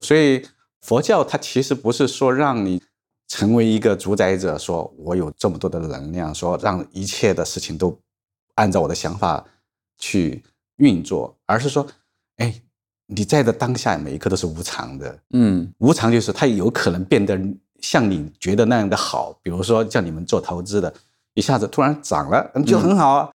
[0.00, 0.44] 所以
[0.80, 2.82] 佛教它其实不是说让你
[3.32, 7.98] 成为一个主宰者，说我有这么多的能量，说让一切的事情都
[8.56, 9.42] 按照我的想法
[9.96, 10.44] 去
[10.76, 11.86] 运作，而是说，
[12.36, 12.54] 哎，
[13.06, 15.18] 你在的当下每一刻都是无常的。
[15.30, 17.40] 嗯无常就是它有可能变得
[17.80, 20.92] 像你觉得那样的好，比如说像你们做投资的，
[21.32, 23.30] 一下子突然涨了，嗯，就很好啊。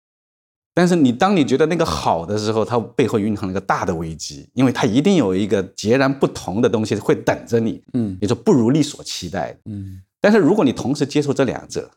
[0.76, 9.56] 但是你当你觉得那个好的时候，它背后蕴含了一个大的危机，因为它一定有一个截然不同的东西会等着你，嗯也就不如你所期待。
[9.64, 11.90] 嗯但是如果你同时接受这两者，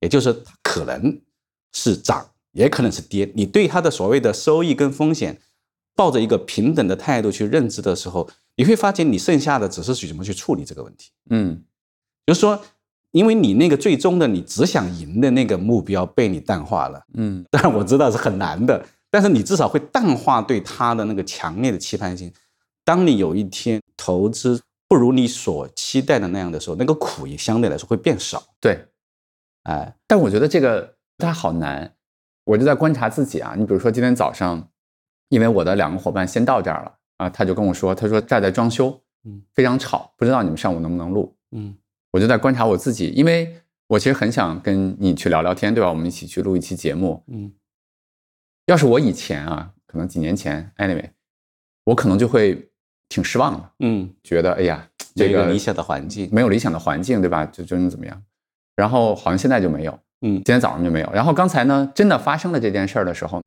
[0.00, 1.20] 也就是可能
[1.72, 5.38] 是涨，也可能是跌，你对它的所谓的收益跟风险
[5.94, 11.12] 抱着一个平等的态度去认知的时候，你会发现你剩下的只是去怎么去处理这个问题。
[11.30, 11.62] 嗯
[12.26, 12.60] 就是说，
[13.16, 22.30] 因为你那个最终的你只想赢的那个目标被你淡化了，嗯当然我知道是很难的，但是你至少会淡化对他的那个强烈的期盼性。
[22.84, 28.42] 当你有一天投资不如你所期待的那样的时候，那个苦也相对来说会变少。
[28.60, 28.84] 对。
[29.62, 31.94] 哎，但我觉得这个它好难，
[32.44, 33.54] 我就在观察自己啊。
[33.56, 34.68] 你比如说今天早上，
[35.30, 41.34] 因为我的两个伙伴先到这儿了啊，他就跟我说，他说这儿在装修，嗯非常吵，不知道你们上午能不能录。
[41.52, 41.74] 嗯
[42.16, 45.90] 我就在观察我自己，因为我其实很想跟你去聊聊天，对吧？
[45.90, 47.22] 我们一起去录一期节目。
[47.28, 47.52] 嗯
[48.64, 51.10] 要是我以前啊，可能几年前，anyway，
[51.84, 52.70] 我可能就会
[53.10, 57.44] 挺失望的，嗯，觉得哎呀，这个这个理想的环境，没有理想的环境，对吧？
[57.44, 58.22] 就就能怎么样？
[58.76, 61.10] 然后好像现在就没有，嗯今天早上就没有。
[61.12, 63.42] 然后刚才呢，真的发生了这件事儿的时候，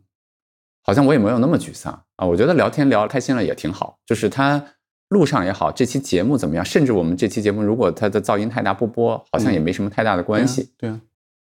[0.83, 2.27] 好像我也没有那么沮丧啊。
[2.27, 4.63] 我觉得聊天聊开心了也挺好，就是他
[5.09, 6.63] 路上也好，这期节目怎么样？
[6.63, 10.71] 甚至我们这期节目如果它的噪音太大不播，好像也没什么太大的关系。
[10.77, 11.01] 对啊，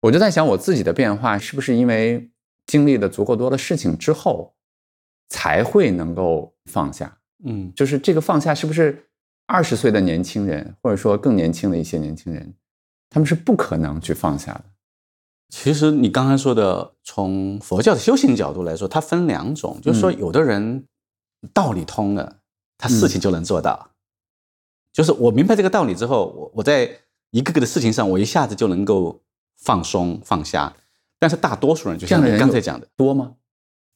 [0.01, 2.29] 我就在想，我自己的变化是不是因为
[2.67, 4.55] 经历了足够多的事情之后，
[5.29, 7.17] 才会能够放下？
[7.43, 9.07] 嗯就是这个放下，是不是
[9.45, 12.53] 二十岁的年轻人，或者说更年轻的一些年轻人，
[13.09, 14.65] 他们是不可能去放下的？
[15.49, 20.85] 其实你刚才说的，从佛教的修行角度来说，它分两种，就是说，嗯有的人
[21.53, 22.39] 道理通了，
[22.77, 23.91] 他事情就能做到。
[24.93, 26.89] 就是我明白这个道理之后，我我在
[27.31, 29.21] 一个个的事情上，我一下子就能够
[29.55, 30.73] 放松放下。
[31.19, 33.33] 但是大多数人，就像你刚才讲的，多吗？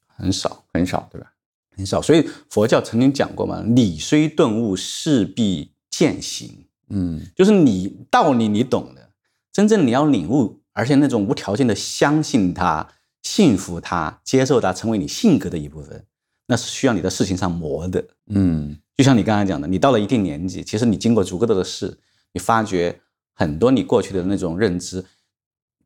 [0.08, 1.34] 很少很少，对吧？
[1.76, 2.02] 很少。
[2.02, 6.65] 所以佛教曾经讲过嘛，“理虽顿悟，势必践行”。
[6.92, 9.12] 嗯就是你道理你懂的，
[9.54, 12.88] 真正你要领悟，而且那种无条件的相信它、
[13.22, 16.06] 信服它、接受它，成为你性格的一部分，
[16.49, 18.03] 那是需要你在事情上磨的。
[18.31, 21.97] 嗯就像你刚才讲的，你到了一定年纪，其实你经过足够多的事，
[22.33, 22.99] 你发觉
[23.35, 25.05] 很多你过去的那种认知，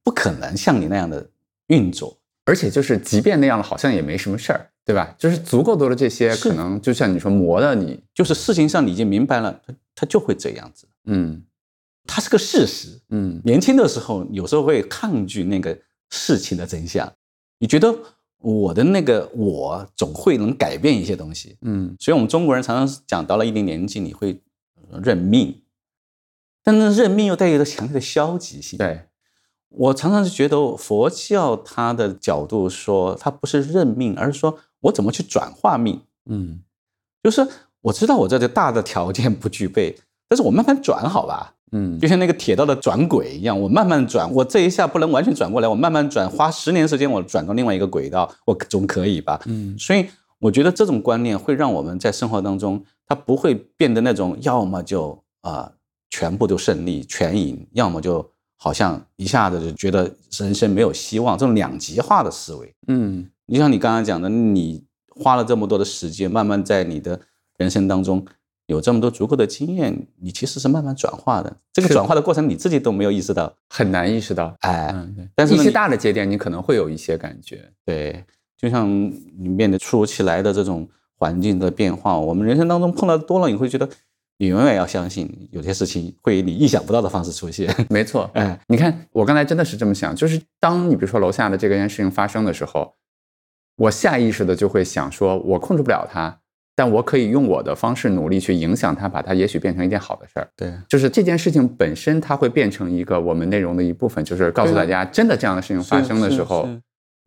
[0.03, 1.29] 不可能像你那样的
[1.67, 2.17] 运作。
[2.45, 5.15] 而且就是，即便那样了，好像也没什么事儿，对吧？
[5.17, 11.43] 就是足够多的这些，可能就像你说磨的你，就是事情上你已经明白了，它它就会这样子，嗯
[12.05, 12.99] 它是个事实。
[13.09, 15.77] 嗯年轻的时候，有时候会抗拒那个
[16.09, 17.13] 事情的真相。
[17.59, 17.95] 你觉得
[18.43, 24.41] 我的那个我总会能改变一些东西，嗯所以我们中国人常常讲，到了一定年纪，你会
[24.91, 25.63] 呃认命，
[26.61, 28.77] 但是认命又带有着强烈的消极性。
[28.77, 29.05] 对，
[29.69, 36.01] 我常常是觉得佛教它的角度说，它不是认命，而是说我怎么去转化命。
[36.25, 36.61] 嗯
[37.23, 37.47] 就是
[37.79, 41.55] 我知道我这个大的条件不具备，但是我慢慢转好吧。
[41.73, 49.41] 嗯就像那个铁道的转轨一样，我慢慢转，我这一下不能完全转过来，我慢慢转，花十年时间我转到另外一个轨道，我总可以吧？
[49.47, 50.05] 嗯所以
[50.39, 55.69] 我觉得这种观念会让我们在生活当中，它不会变得那种要么就啊、
[56.09, 62.73] 全部都胜利全赢，要么就好像一下子就觉得人生没有希望，这种两极化的思维。
[62.87, 67.19] 嗯就像你刚刚讲的，你花了这么多的时间，慢慢在你的
[67.57, 68.25] 人生当中
[68.67, 71.57] 有这么多足够的经验，你其实是慢慢转化的。
[71.73, 74.55] 这个转化的过程你自己都没有意识到，很难意识到。
[74.61, 75.23] 哎，嗯，对。
[75.23, 77.69] 一些但是呢你大的节点，你可能会有一些感觉。
[77.85, 78.23] 对，
[78.57, 78.89] 就像
[79.37, 83.89] 你面对突如其来的这种环境的变化，我们人生当中碰到多了，你会觉得
[84.37, 87.73] 你永远要相信，有些事情会以你意想不到的方式出现。
[87.89, 92.95] 没错，哎，你看，我刚才真的是这么想，就是当你比如说楼下的这个件事情发生的时候，
[93.75, 96.39] 我下意识的就会想说，我控制不了它，
[96.75, 100.47] 但我可以用我的方式努力去影响它，把它也许变成一件好的事儿。
[100.55, 106.67] 对，就是这件事情本身，它会变成一个我们内容的一部分，就是告诉大家，真的这样的事情发生的时候，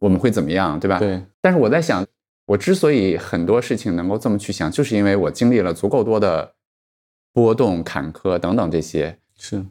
[0.00, 0.98] 我们会怎么样，对吧？
[0.98, 2.04] 对，但是我在想，
[2.46, 6.52] 我之所以很多事情能够这么去想，就是因为我经历了足够多的
[7.32, 9.64] 波动、坎坷等等这些，是，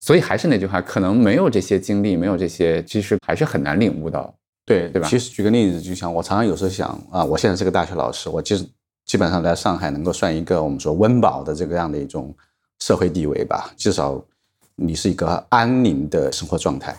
[0.00, 4.34] 所以还是那句话，可能没有这些经历，没有这些，其实还是很难领悟到。
[4.66, 8.68] 对对吧其实举个例子，就像我常常有时候想啊，我现在是个大学老师，我其实
[9.08, 12.32] 基本上在上海能够算一个我们说温饱的这个样的一种
[12.78, 14.22] 社会地位吧，至少
[14.76, 16.96] 你是一个安宁的生活状态。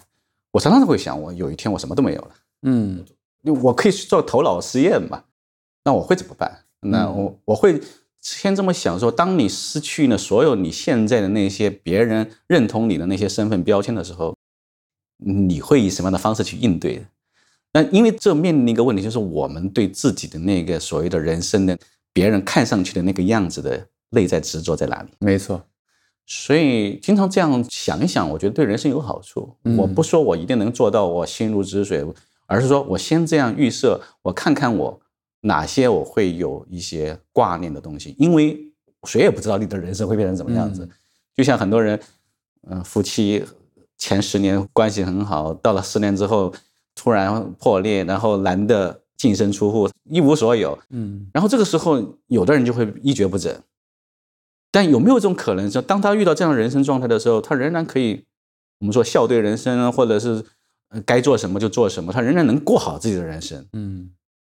[0.51, 2.31] 我常常会想，我有一天我什么都没有了。
[2.63, 3.05] 嗯
[3.61, 5.23] 我可以去做头脑实验嘛？
[5.85, 6.65] 那我会怎么办？
[6.81, 7.79] 那嗯我我会
[8.19, 14.35] 先这么想说：当你失去了所有你现在的那些别人认同你的那些身份标签的时候，
[15.17, 17.05] 你会以什么样的方式去应对？
[17.71, 21.77] 那因为这面临一个问题，就是我们对自己的那个所谓的人生的
[22.13, 25.09] 别人看上去的那个样子的内在执着在哪里？
[25.19, 25.63] 没错，
[26.25, 29.55] 所以经常这样想一想，我觉得对人生有好处。
[29.63, 32.05] 嗯我不说我一定能做到我心如止水，
[32.47, 35.01] 而是说我先这样预设，我看看我
[35.41, 38.59] 哪些我会有一些挂念的东西，因为
[39.03, 40.85] 谁也不知道你的人生会变成怎么样子。
[40.85, 40.89] 嗯
[41.35, 41.97] 就像很多人，
[42.67, 43.45] 嗯、夫妻
[43.97, 46.53] 前十年关系很好，到了十年之后
[46.93, 53.61] 突然破裂，然后男的净身出户，一无所有，嗯然后这个时候，有的人就会一蹶不振。
[54.71, 58.23] 但有没有这种可能，说当他遇到这样的人生状态的时候，他仍然可以，
[58.79, 60.45] 我们说笑对人生啊，或者是
[60.89, 63.67] 呃该做什么就做什么，他仍然能过好自己的人生。
[63.73, 64.11] 嗯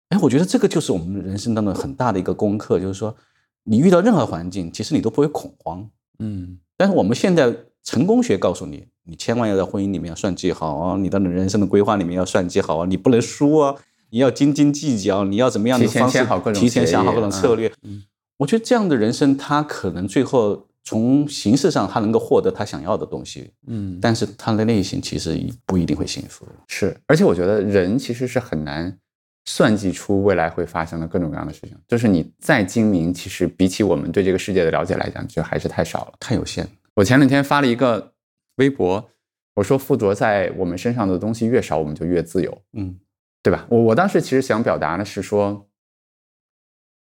[0.09, 3.15] 哎，我觉得这个就是我们人生当中很大的一个功课，就是说，
[3.63, 5.89] 你遇到任何环境，其实你都不会恐慌。
[6.19, 13.75] 嗯但是我们现在成功学告诉你，你千万要在婚姻里面要算计好啊，你的人生的规划里面要算计好啊，你不能输啊，
[14.11, 16.19] 你要斤斤计较，你要怎么样的方式
[16.53, 17.71] 提前想好各种策略。
[17.83, 18.03] 嗯
[18.37, 26.43] 我觉得这样的人生，他可能最后从形式上他能够获得他想要的东西，嗯，但是他的内心其实不一定会幸福。
[26.67, 28.97] 是，而且我觉得人其实是很难
[29.45, 31.77] 算计出未来会发生的各种各样的事情。
[31.87, 36.13] 就是你再精明，其实比起我们对这个世界的了解来讲，就还是太少了。
[36.19, 38.13] 太有限了，我前两天发了一个
[38.55, 39.07] 微博，
[39.53, 42.95] 我说附着在我们身上的东西越少，我们就越自由，嗯
[43.43, 43.65] 对吧？
[43.69, 45.67] 我我当时其实想表达的是说，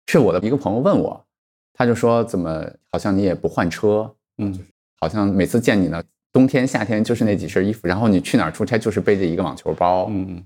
[0.06, 1.24] 是我的一个朋友问我，
[1.72, 4.58] 他就说怎么好像你也不换车，嗯
[5.00, 10.44] 好像每次见你呢，冬天夏天就是那几身衣服，然后你去哪儿出差就是背着一个网球包，嗯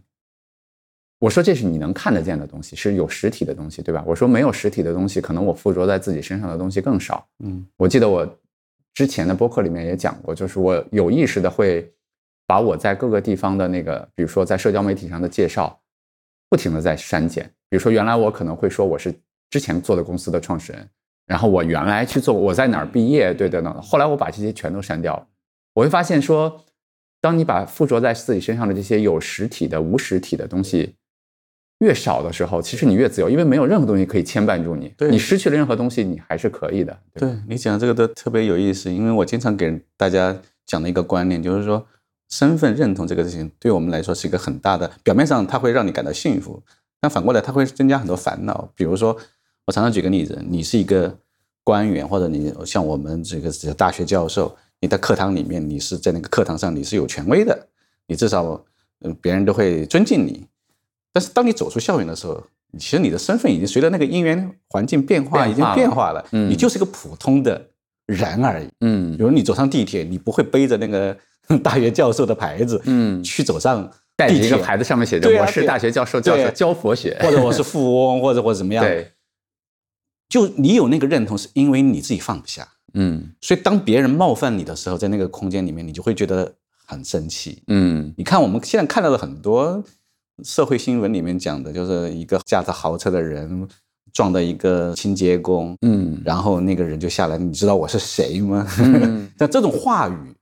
[1.21, 4.05] 我说这是你能看得见的东西，是有实体的东西，对吧？
[4.07, 7.27] 我说没有实体的东西，可能我附着在自己身上的东西更少。
[7.41, 8.39] 嗯我记得我
[8.95, 11.93] 之前的播客里面也讲过，就是我有意识的会
[12.49, 15.79] 把我在各个地方的那个，比如说在社交媒体上的介绍，
[16.49, 17.45] 不停的在删减。
[17.69, 19.15] 比如说原来我可能会说我是
[19.51, 20.89] 之前做的公司的创始人，
[21.27, 23.83] 然后我原来去做我在哪儿毕业，对等等。
[23.83, 25.27] 后来我把这些全都删掉了，
[25.75, 26.65] 我会发现说，
[27.21, 30.95] 当你把附着在自己身上的这些有实体的、无实体的东西
[31.81, 34.89] 越少的时候，其实你越自由，因为没有任何东西可以牵绊住你。
[34.97, 36.99] 对你失去了任何东西，你还是可以的。
[37.13, 40.35] 对对你讲的这个都特别有意思，因为我经常给大家
[40.65, 41.87] 讲的一个观念就是说，
[42.29, 46.63] 身份认同这个事情对我们来说是一个很大的，表面上它会让你感到幸福，
[47.01, 48.71] 但反过来它会增加很多烦恼。
[48.75, 49.17] 比如说，
[49.67, 51.19] 我常常举个例子，你是一个
[51.65, 57.69] 官员，或者你像我们这个这个大学教授，你在课堂里面，你是在那个课堂上你是有权威的，
[58.07, 58.65] 你至少
[59.01, 60.47] 嗯别人都会尊敬你。
[61.13, 62.43] 但是当你走出校园的时候，
[62.79, 67.69] 其实你的身份已经随着那个因缘环境变化已经变化了变化了，嗯你就是一个普通的
[68.05, 68.69] 人而已。
[68.83, 71.17] 嗯比如你走上地铁，你不会背着那个
[71.63, 73.23] 大学教授的牌子，嗯。
[73.23, 79.13] 去走上带着一个牌子，上面写着“我是大学教授，教对授教佛学”，或者我是富翁， 或者或者怎么样，对，
[80.29, 82.67] 就你有那个认同，是因为你自己放不下。
[82.95, 83.33] 嗯。
[83.41, 86.55] 所以当别人冒犯你的时候，在那个空间里面，你就会觉得
[86.87, 87.63] 很生气。
[87.69, 88.13] 嗯。
[88.17, 89.83] 你看我们现在看到的很多
[90.43, 93.69] 社会新闻里面讲的，就是一个驾着豪车的人
[94.13, 96.21] 撞到一个清洁工，嗯。
[96.25, 98.67] 然后那个人就下来，你知道我是谁吗？
[98.81, 99.31] 嗯。
[99.39, 100.35] 但这种话语，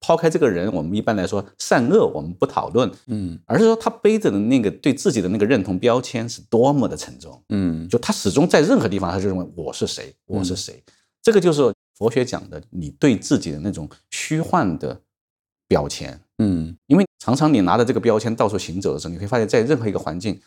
[0.00, 7.40] 抛开这个人，我们一般来说善恶我们不讨论，嗯而是说他背着的那个对自己的那个认同标签是多么的沉重。
[7.50, 10.82] 嗯就他始终在任何地方，他就认为我是谁，我是谁。
[11.22, 14.98] 这个就是佛学讲的，你对自己的那种虚幻的
[15.68, 16.18] 标签。
[16.38, 20.40] 嗯因为常常你拿着这个标签到处行走的时候，你会发现在任何一个环境，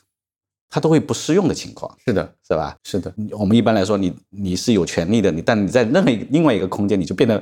[0.67, 2.75] 它都会不适用的情况，是的，是吧？
[2.83, 7.41] 是的，我们一般来说，你你是有权利的，你但你在任何一个另外一个空间，你就变得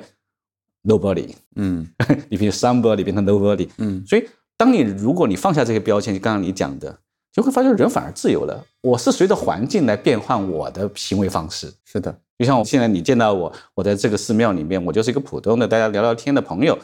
[0.83, 1.87] nobody，嗯
[2.29, 3.67] 你变成 somebody 变成 nobody。
[3.77, 4.27] 嗯所以，
[4.57, 6.99] 当你如果你放下这些标签，就刚刚你讲的，
[7.31, 8.65] 就会发现人反而自由了。
[8.81, 11.71] 我是随着环境来变换我的行为方式。
[11.85, 16.77] 是的，就像我现在你见到我，我在这个寺庙里面，我就是一个普通的大家聊聊天的朋友。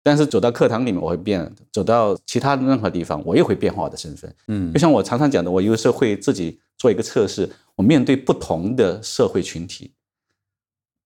[0.00, 4.32] 但是走到课堂里面，我会变；走到其他的任何地方，我也会变化我的身份。
[4.46, 9.92] 嗯就像我常常讲的，我有时候会自己做一个测试，我面对不同的社会群体，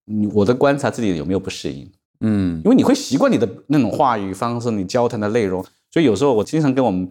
[0.05, 1.91] 你我的观察自己有没有不适应，
[2.23, 7.09] 嗯因为你会习惯你的那种话语方式，你交谈的内容，所以有时候我经常跟我们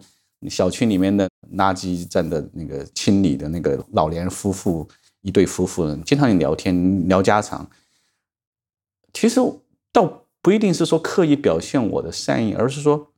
[0.48, 4.88] 小区里面的垃圾站的那个清理的那个老年夫妇
[5.20, 7.68] 一对夫妇，经常聊天聊家常。
[9.12, 9.40] 其实
[9.92, 13.08] 倒不一定是说刻意表现我的善意，而是说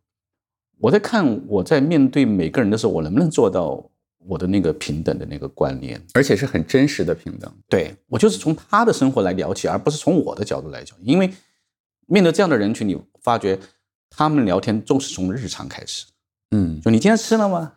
[0.78, 3.82] 我在看我在面对每个人的时候，我能不能做到
[4.26, 5.98] 我的那个平等的那个观念。
[6.12, 7.50] 而且是很真实的平等。
[7.68, 10.98] 对我就是从他的生活来聊起，而不是从我的角度来讲。
[11.00, 11.32] 因为
[12.06, 13.58] 面对这样的人群，你发觉
[14.10, 16.06] 他们聊天总是从日常开始，
[16.50, 17.72] 嗯就你今天吃了吗？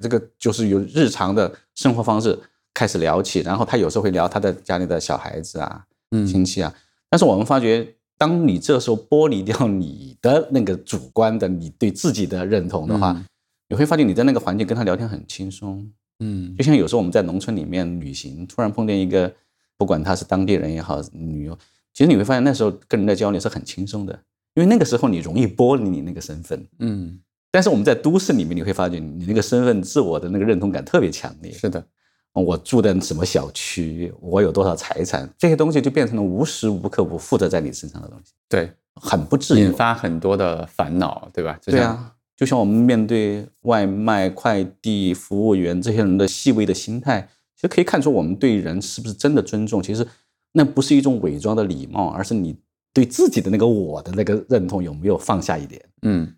[0.00, 2.38] 这个就是由日常的生活方式
[2.74, 6.74] 开始聊起，然后他有时候会聊他的家里的小孩子啊、嗯亲戚啊。
[7.08, 13.24] 但是我们发觉，当你这时候剥离掉你的那个主观的你对自己的认同的话，嗯
[13.68, 15.90] 你会发现你在那个环境跟他聊天很轻松。
[16.20, 19.32] 嗯就像有时候我们在农村里面旅行，突然碰见一个，
[19.76, 21.58] 不管他是当地人也好，旅游，
[21.92, 24.12] 其实你会发现那时候跟人的交流是很轻松的，
[24.54, 26.66] 因为那个时候你容易剥离你那个身份。
[26.78, 27.20] 嗯，
[27.50, 31.52] 但是我们在都市里面，你会发觉你那个身份自我的那个认同感特别强烈。
[31.52, 31.84] 是的，
[32.32, 39.66] 我住在什么小区，我有多少财产，这些东西就变成了无时无刻不附着在你身上的东西，对，很不自由。
[39.66, 41.58] 引发很多的烦恼，对吧？
[41.60, 49.82] 就像，对啊，就像我们面对外卖、快递服务员这些人的细微的心态，其实可以看出我们对人是不是真的尊重。
[49.82, 50.06] 其实
[50.52, 52.56] 那不是一种伪装的礼貌，而是你
[52.92, 55.82] 对自己的那个我的那个认同有没有放下一点。
[56.02, 56.34] 嗯，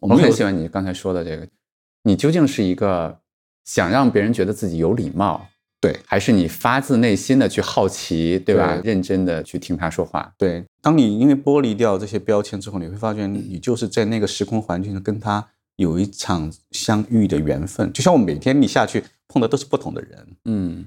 [0.00, 1.48] 我很喜欢你刚才说的这个，
[2.02, 3.20] 你究竟是一个
[3.64, 5.46] 想让别人觉得自己有礼貌，
[5.80, 8.76] 对还是你发自内心的去好奇，对吧？
[8.76, 15.46] 对认真的去听他说话，对，当你因为剥离掉这些标签之后，你会发现你就是在那个时空环境中跟他
[15.76, 17.92] 有一场相遇的缘分。
[17.92, 20.84] 就像我每天你下去碰的都是不同的人，嗯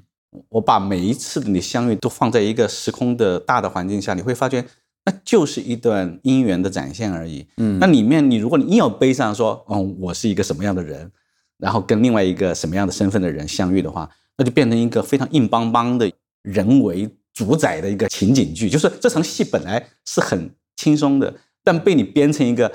[0.50, 4.66] 我把每一次的你相遇都放在一个时空的大的环境下，你会发觉
[5.06, 7.46] 那就是一段姻缘的展现而已。
[7.58, 11.12] 嗯那里面你如果你硬要背上说，嗯，我是一个什么样的人，
[11.58, 16.12] 然后跟另外一个什么样的身份的人相遇的话，那就变成一个非常硬邦邦的
[16.42, 18.70] 人为主宰的一个情景剧。
[18.70, 21.34] 就是这场戏本来是很轻松的，
[21.64, 22.72] 但被你编成一个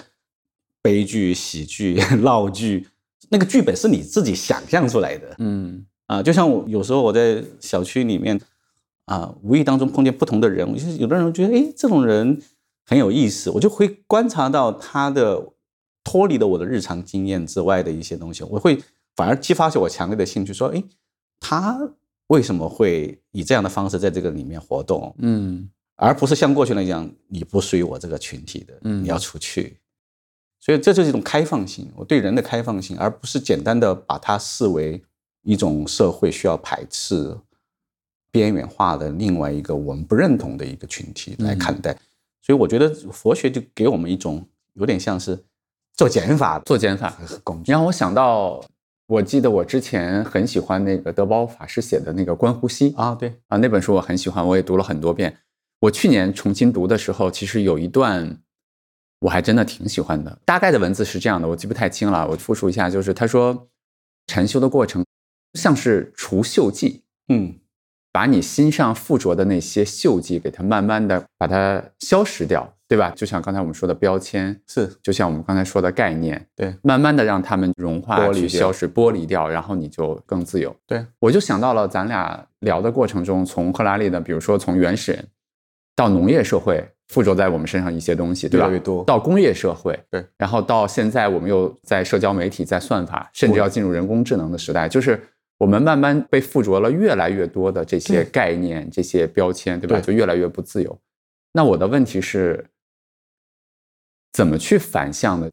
[0.80, 2.88] 悲剧、喜剧、 闹剧，
[3.28, 5.34] 那个剧本是你自己想象出来的。
[5.38, 8.40] 嗯啊，就像我有时候我在小区里面
[9.04, 12.42] 啊，无意当中碰见不同的人，我就是有的人觉得，哎，这种人
[12.84, 15.52] 很有意思，我就会观察到他的
[16.02, 18.82] 脱离了我的日常经验之外的一些东西，我会
[19.14, 20.82] 反而激发起我强烈的兴趣，说，哎，
[21.38, 21.78] 他
[22.26, 29.76] 为什么会以这样的方式在这个里面活动，嗯而不是像过去那样，你不属于我这个群体的，嗯你要出去。
[30.58, 35.00] 所以这就是一种开放性，我对人的开放性，而不是简单的把它视为
[35.42, 37.36] 一种社会需要排斥、
[38.30, 41.96] 边缘化的另外一个我们不认同的一个群体来看待。
[42.42, 45.38] 所以我觉得佛学就给我们一种有点像是
[45.94, 47.14] 做减法做减法，
[47.44, 47.70] 工具。
[47.70, 48.64] 让我想到，
[49.06, 55.36] 我记得我之前很喜欢那个德包法师写的那个《观呼吸》啊，对，啊，那本书我很喜欢，我也读了很多遍。
[55.80, 58.38] 我去年重新读的时候，其实有一段
[59.20, 60.38] 我还真的挺喜欢的。
[60.44, 63.68] 大概的文字是这样的，我记不太清了，我复述一下，就是他说，
[64.26, 65.04] 禅修的过程
[65.54, 67.56] 像是除锈剂，嗯，
[68.12, 73.10] 把你心上附着的那些锈迹给它慢慢的把它消失掉，对吧？
[73.16, 74.90] 就像刚才我们说的标签，是。
[75.02, 80.74] 就像我们刚才说的概念，对，慢慢的让它们融化、消失、剥离掉，然后你就更自由。
[80.86, 85.28] 对，我就想到了咱俩聊的过程中，从赫拉利的，比如说从原始人
[85.94, 88.66] 到农业社会附着在我们身上一些东西，对吧？
[88.66, 89.04] 越来越多。
[89.04, 95.20] 到工业社会，对，然后到现在我们又在社交媒体、在算法，甚至要进入人工智能的时代，就是
[95.60, 100.00] 我们慢慢被附着了越来越多的这些概念、这些标签，对吧？
[100.00, 100.98] 对就越来越不自由。
[101.52, 102.70] 那我的问题是，
[104.32, 105.50] 怎么去反向的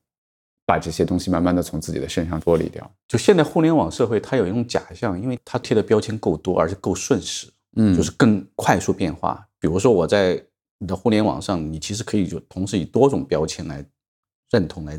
[0.66, 2.90] 把这些东西慢慢的从自己的身上剥离掉？
[3.06, 9.46] 就现在互联网社会，它有一种假象，因为它贴的标签够多，而且够瞬时，嗯就是更快速变化。
[9.60, 10.42] 比如说我在
[10.78, 13.86] 你的互联网上，你其实可以就同时以多种标签来
[14.52, 14.98] 认同来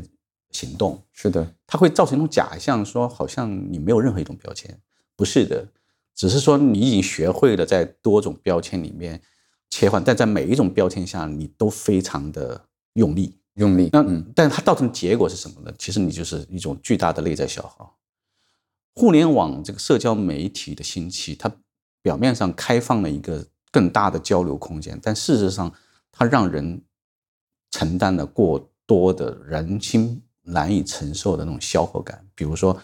[0.51, 4.79] 行动，是的，它会造成一种假象，说好像你没有任何一种标签，
[5.19, 5.67] 不是的，
[6.15, 9.21] 只是说你已经学会了在多种标签里面
[9.69, 12.63] 切换，但在每一种标签下，你都非常的
[12.93, 13.37] 用力。
[13.55, 13.89] 用力。
[13.91, 15.73] 那嗯但是它造成的结果是什么呢？
[15.77, 17.97] 其实你就是一种巨大的内在消耗。
[18.95, 21.51] 互联网这个社交媒体的兴起，它
[22.01, 25.69] 表面上开放了一个更大的交流空间，但事实上
[26.13, 26.81] 它让人
[27.71, 32.25] 承担了过多的人心难以承受的那种消耗感。
[32.33, 32.81] 比如说，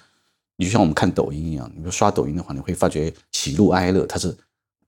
[0.58, 4.36] 你就像我们看抖音一样，你说刷抖音的话，你会发觉喜怒哀乐它是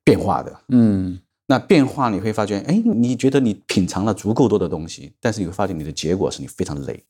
[0.03, 0.59] 变化的。
[0.69, 7.01] 嗯那变化你会发觉，哎，你觉得你品尝了足够多的东西，但是你会发现你的结果是你非常的累，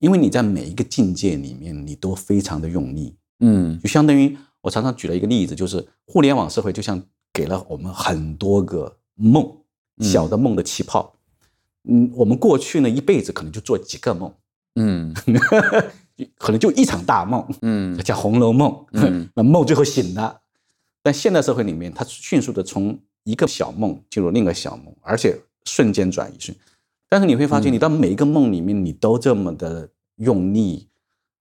[0.00, 7.00] 因为你在每一个境界里面你都非常的用力，嗯就相当于我常常举了一个例子，就是互联网社会就像
[7.32, 9.48] 给了我们很多个梦，
[10.00, 11.14] 小的梦的气泡。
[11.88, 14.34] 嗯，我们过去呢一辈子可能就做几个梦，
[14.74, 15.14] 嗯
[16.36, 20.40] 可能就一场大梦，嗯叫《红楼梦》嗯 那梦最后醒了。
[21.02, 26.54] 但现代社会里面，它迅速的从一个小梦进入另一个小梦，而且瞬间转移是。
[27.08, 30.88] 但是你会发现，你到每一个梦里面，你都这么的用力，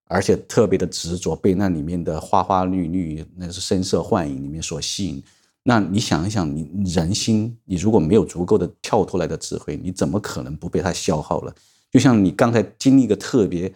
[0.05, 5.21] 而且特别的执着，被那里面的花花绿绿，那是声色幻影里面所吸引。
[5.63, 11.53] 那你想一想，你人心，你如果没有足够的跳脱来的智慧，你怎么可能不被它消耗了？
[11.91, 13.73] 就像你刚才经历一个特别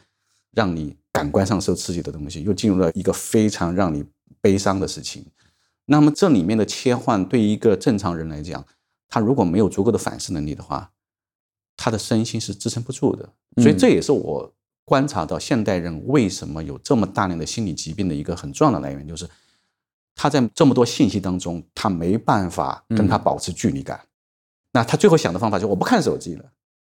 [0.53, 4.03] 让你感官上受刺激的东西，又进入了一个非常让你
[4.39, 5.25] 悲伤的事情。
[5.85, 8.65] 那么这里面的切换，对于一个正常人来讲，
[9.07, 10.91] 他如果没有足够的反思能力的话，
[11.75, 13.29] 他的身心是支撑不住的。
[13.57, 14.53] 所以这也是我
[14.85, 19.29] 观察到现代人为什么有这么大量的心理疾病的一个很重要的来源，就是
[20.15, 23.99] 他在这么多信息当中，他没办法跟他保持距离感。
[24.71, 26.51] 那他最后想的方法就是我不看手机了。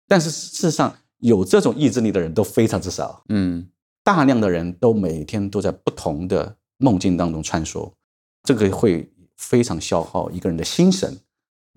[0.07, 3.23] 但是事实上，有这种意志力的人都非常之少。
[3.29, 3.69] 嗯
[4.03, 7.93] 大量的人都每天都在不同的梦境当中穿梭，
[8.43, 11.21] 这个会非常消耗一个人的心神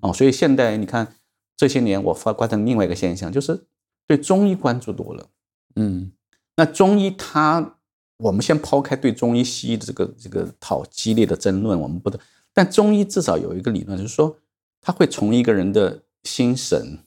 [0.02, 0.12] 哦。
[0.12, 1.14] 所以现在你看
[1.56, 3.66] 这些年，我发观察另外一个现象，就是
[4.08, 5.28] 对中医关注多了。
[5.76, 6.10] 嗯
[6.56, 7.76] 那中医它，
[8.16, 12.18] 我们先抛开对中医西医的这个这个讨激烈的争论，我们不得，
[12.52, 14.36] 但中医至少有一个理论，就是说
[14.80, 16.98] 它会从一个人的心神、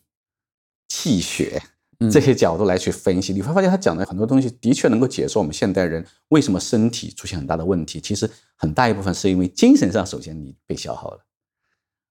[0.88, 1.79] 气血嗯
[2.12, 8.00] 这些角度来去分析，你会发现他讲的很多东西的确能够解释我们现代人为什么身体出现很大的问题。
[8.00, 11.26] 其实很大一部分是因为精神上首先你被消耗了，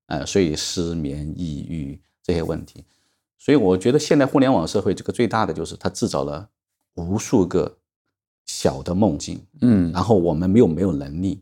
[0.08, 2.84] 呃，所以失眠、抑郁这些问题。
[3.38, 6.50] 所以我觉得现代互联网社会这个最大的就是它制造了
[6.94, 7.78] 无数个
[8.44, 11.40] 小的梦境，嗯然后我们没有没有能力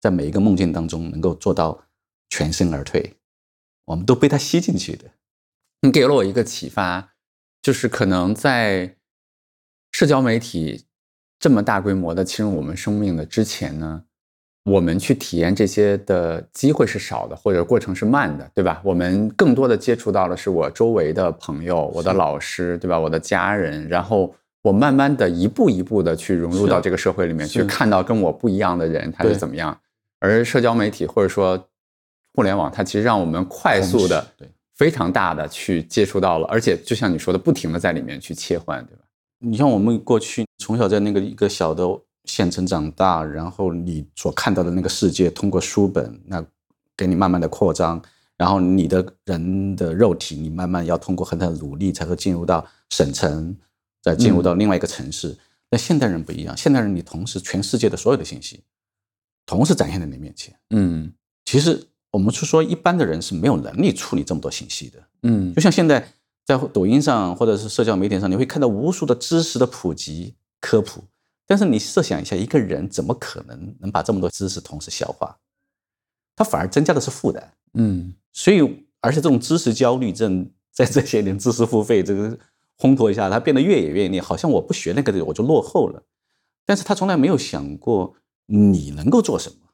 [0.00, 1.82] 在每一个梦境当中能够做到
[2.28, 3.14] 全身而退，
[3.86, 5.12] 我们都被它吸进去的。
[5.80, 7.14] 你给了我一个启发，
[7.62, 8.94] 就是可能在
[9.92, 10.84] 社交媒体
[11.38, 14.02] 这么大规模的侵入我们生命的之前呢，
[14.64, 18.80] 我们去体验这些的机会是少的，或者过程是慢的，对吧？
[18.84, 22.98] 我们更多的接触到的是我周围的朋友、我的老师，对吧？
[22.98, 29.78] 我的家人，然后我慢慢的一步一步的去融入到这个社会里面，去看到跟我不一样的人他是怎么样。
[30.18, 31.68] 而社交媒体或者说
[32.34, 39.02] 互联网，它其实让我们快速的对非常大的去接触到了，而且就像你说的，不停的在里面去切换，对吧？
[39.38, 41.84] 你像我们过去从小在那个一个小的
[42.24, 46.44] 县城长大，然后你所看到的那个世界，通过书本那
[46.96, 48.02] 给你慢慢的扩张，
[48.36, 53.56] 然后你的人的肉体，你慢慢要通过很大的努力才会进入到省城，
[54.02, 55.36] 再进入到另外一个城市。
[55.68, 58.62] 但现代人不一样，现代人你同时全世界的所有的信息，
[59.44, 60.54] 同时展现在你面前。
[60.70, 61.12] 嗯
[61.44, 65.02] 其实我们是说，一般的人是没有能力处理这么多信息的。
[65.22, 66.12] 嗯就像现在
[66.44, 71.04] 在抖音上或者是社交媒体上，你会看到无数的知识的普及科普，
[71.46, 75.36] 但是你设想一下，一个人怎么可能能把这么多知识同时消化？
[76.36, 77.52] 他反而增加的是负担。
[77.74, 78.60] 嗯所以，
[79.00, 82.38] 而且这种知识焦虑症在这些年知识付费这个
[82.78, 86.02] 烘托一下，他变得越演越烈，好像我不学那个我就落后了。
[86.64, 88.14] 但是他从来没有想过
[88.46, 89.65] 你能够做什么。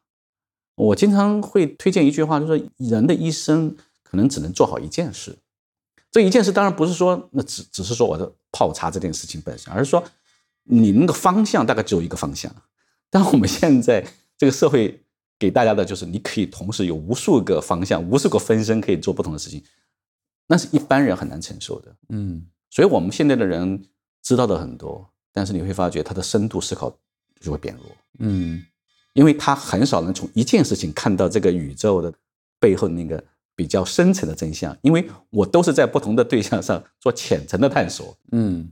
[0.75, 5.37] 我经常会推荐一句话，就是说人的一生可能只能做好一件事。
[6.11, 10.03] 这一件事当然不是说那只只是说我的泡茶这件事情本身，而是说
[10.65, 12.55] 你那个方向大概只有一个方向。
[13.09, 14.07] 但我们现在
[14.37, 15.03] 这个社会
[15.39, 19.63] 给大家的就是你可以同时有无数个方向、无数个分身可以做不同的事情，
[20.47, 21.95] 那是一般人很难承受的。
[22.09, 23.83] 嗯所以我们现在的人
[24.23, 26.95] 知道的很多，但是你会发觉他的深度思考
[27.41, 27.85] 就会变弱。
[28.19, 28.65] 嗯
[29.15, 32.13] 因为他很少能从一件事情看到这个宇宙的
[32.59, 33.23] 背后那个
[33.55, 34.77] 比较深层的真相。
[34.83, 38.17] 因为我都是在不同的对象上做浅层的探索。
[38.31, 38.71] 嗯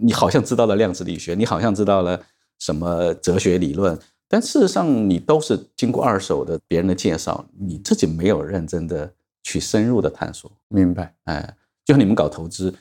[0.00, 2.22] 你好像知道了量子力学，你好像知道了
[2.60, 9.12] 什么哲学理论，但事实上你都是经过二手的别人的介绍，你自己没有认真的
[9.42, 10.52] 去深入的探索。
[10.68, 11.14] 明白。
[11.24, 12.72] 哎，就像你们搞投资，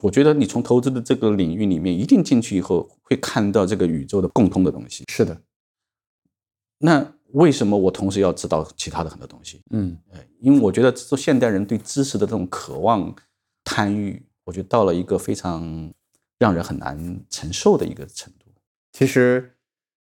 [0.00, 5.04] 我觉得你从投资的这个领域里面一定进去以后，会看到这个宇宙的共通的东西。
[5.08, 5.40] 是的。
[6.78, 9.60] 那为什么我同时要知道其他的很多东西？
[9.70, 13.14] 嗯呃，因为我觉得做现代人对知识的这种渴望、
[13.64, 15.92] 贪欲，我觉得到了一个非常
[16.38, 18.46] 让人很难承受的一个程度。
[18.92, 19.52] 其实，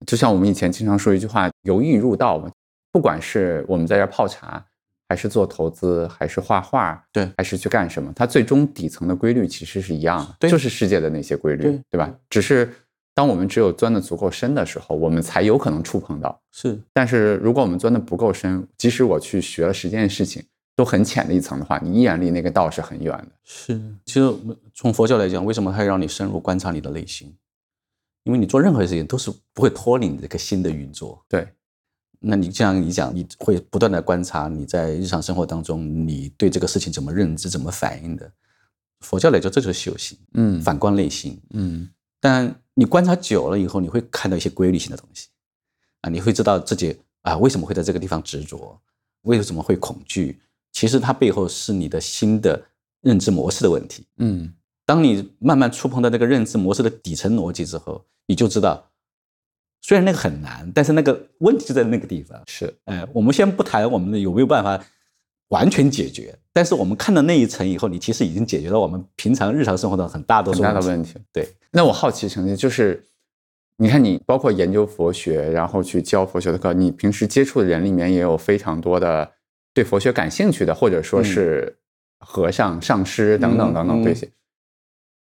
[0.06, 2.52] 就像我们以前经常说一句话，“由易入道”嘛。
[2.92, 4.66] 不管是我们在这儿泡茶，
[5.10, 12.14] 还是做投资，还是画画，对还是去干什么，它最终底层的规律其实是一样的，对就是世界的那些规律，对对吧？
[12.30, 12.74] 只是
[13.16, 16.40] 当我们只有钻得足够深的时候，我们才有可能触碰到。
[16.52, 20.44] 是，但是如果我们钻得不够深，即使我去学了十件事情，
[20.76, 23.28] 都很浅的一层的话，你依然离那个道是很远的。
[23.44, 23.82] 是。
[24.06, 24.32] 其实
[24.74, 27.34] 从佛教来讲，为什么它要让你深入观察你的内心？
[28.26, 31.24] 因为你做任何事情都是不会脱离你这个心的运作。
[31.30, 31.48] 对，
[32.20, 38.30] 那你这样你讲，你会不断的观察你在日常生活当中，你对这个事情怎么认知、怎么反应的。
[39.00, 41.40] 佛教来讲，这就是修行，嗯反观内心。
[41.52, 41.88] 嗯
[42.20, 45.30] 但你观察久了以后，你会看到一些规律性的东西
[46.02, 48.80] 啊，你会知道自己啊为什么会在这个地方执着，
[49.24, 50.40] 为什么会恐惧。
[50.72, 52.62] 其实它背后是你的新的
[53.02, 54.06] 认知模式的问题。
[54.18, 54.54] 嗯
[54.86, 58.92] 当你慢慢触碰到那个认知模式的底层逻辑之后，你就知道，
[59.82, 62.40] 虽然那个很难，但是那个问题就在那个地方。
[62.46, 64.80] 是，哎，我们先不谈我们有没有办法
[65.48, 70.62] 完全解决，但是我们看到那一层以后，你其实已经解决了我们平常日常生活的很大多很。
[70.62, 71.16] 大的问题。
[71.32, 73.06] 对，那我好奇成绩就是，
[73.76, 79.30] 你看你包括研究佛学，然后去教佛学的课，你平时接触的人里面也有非常多的
[79.74, 81.78] 对佛学感兴趣的，或者说是
[82.20, 84.30] 和尚、上师等等等等嗯这些。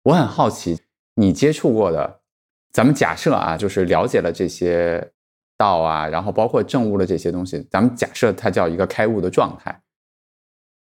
[0.04, 0.82] 我很好奇，
[1.16, 2.20] 你接触过的，
[2.74, 5.12] 咱们假设啊，就是了解了这些
[5.58, 9.82] 道啊，然后包括证悟的这些东西，咱们假设它叫一个开悟的状态。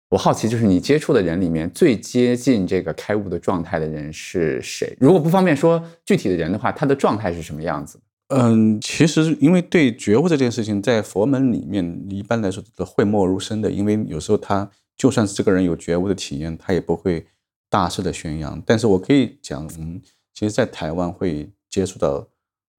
[0.09, 4.97] 我好奇，就是你接触的人里面最接近这个开悟的状态的人是谁？
[4.99, 7.99] 如果不方便说具体的人的话，他的状态是什么样子？
[8.29, 17.25] 嗯，其实因为对觉悟这件事情，在佛门里面一般来说都讳莫如深的，因为有时候他就算是这个人有觉悟的体验，他也不会
[17.69, 18.61] 大肆的宣扬。
[18.65, 20.01] 但是我可以讲，嗯，
[20.33, 22.27] 其实，在台湾会接触到，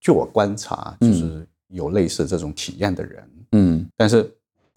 [0.01, 3.31] 据我观察，就是有类似这种体验的人。
[3.53, 4.29] 嗯，但是，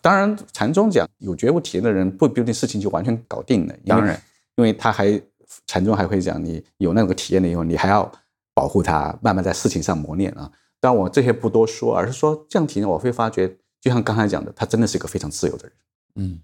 [0.04, 3.74] 当然，禅宗讲有觉悟体验的人，不一定事情就完全搞定了。
[3.86, 4.22] 当然，
[4.58, 5.20] 因为他还
[5.66, 8.12] 禅宗还会讲，你有那个体验了以后，你还要
[8.54, 10.52] 保护他，慢慢在事情上磨练啊。
[10.82, 13.48] 但我这些不多说，而是说这样体验，我会发觉，
[13.80, 15.74] 就像刚才讲的，他真的是一个非常自由的人。
[16.16, 16.42] 嗯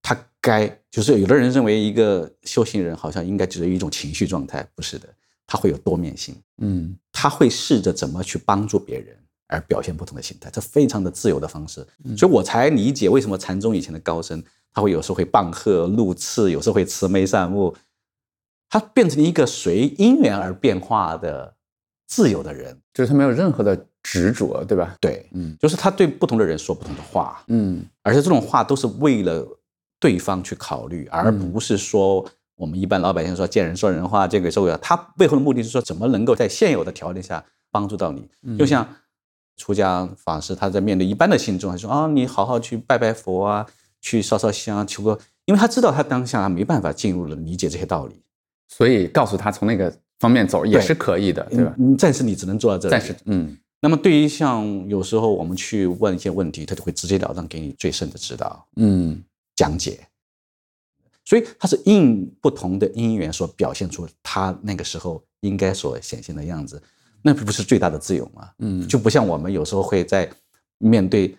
[0.00, 5.06] 他该就是有的人认为一个修行人好像应该只是一种情绪状态，不是的，
[5.46, 9.14] 他会有多面性，嗯他会试着怎么去帮助别人。
[9.48, 11.86] 而表现不同的形态，这非常的自由的方式，
[12.16, 14.42] 所以我才理解为什么禅宗以前的高僧，
[14.72, 17.74] 他会有时候会棒喝、露刺，有时候会慈眉善目，
[18.68, 21.54] 他变成一个随因缘而变化的
[22.06, 22.76] 自由的人。
[22.92, 24.96] 就是他没有任何的执着，对吧？
[25.00, 29.46] 对，嗯就是他对不同的人说不同的话，嗯而且这种话都是为了
[30.00, 32.24] 对方去考虑，而不是说
[32.56, 34.78] 我们一般老百姓说见人说人话，见鬼说鬼话。
[34.78, 38.26] 他背后的目的是说，怎么能够在现有的条件下帮助到你。
[38.56, 38.88] 就像
[39.56, 43.66] 出家法师，他在面对一般的信众，他说啊，你好好去拜拜佛啊，
[44.00, 48.20] 去烧烧香，求个，因为他知道他当下没办法进入了理解这些道理，
[48.68, 51.74] 所以告诉他从那个方面走也是可以的，对吧？
[51.78, 52.90] 嗯，暂时你只能做到这里。
[52.90, 58.66] 暂时，嗯那么对于像有时候我们去问一些问题，他就会直截了当给你最深的指导。
[58.76, 59.22] 嗯
[59.54, 60.00] 讲解，
[61.24, 66.82] 所以他是应不同的因缘所表现出他那个时候应该所显现的样子，
[67.26, 68.48] 那不是最大的自由吗？
[68.60, 70.30] 嗯，就不像我们有时候会在
[70.78, 71.36] 面对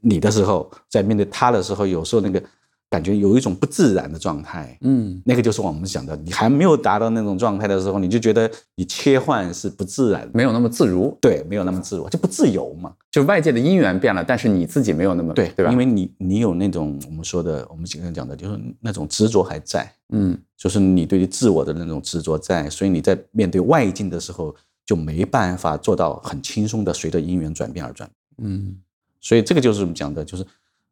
[0.00, 2.42] 你的时候，在面对他的时候，有时候那个
[2.88, 4.78] 感觉有一种不自然的状态。
[4.80, 12.94] 嗯那个就是我们讲的，你还没有达到那种状态的时候，你就觉得你切换是不自然，没有那么自如，对，没有那么自如，就不自由嘛。
[13.10, 15.70] 就外界的因缘变了，但是你自己没有那么对，对吧？
[15.70, 24.54] 因为你你有那种我们说的，我们经常讲的，就是那种执着还在，嗯就是你对于自我的那种执着在，所以你在面对外境的时候
[24.88, 28.10] 就没办法做到很轻松的随着因缘转变而转。
[28.38, 28.80] 嗯
[29.20, 30.46] 所以这个就是我们讲的，就是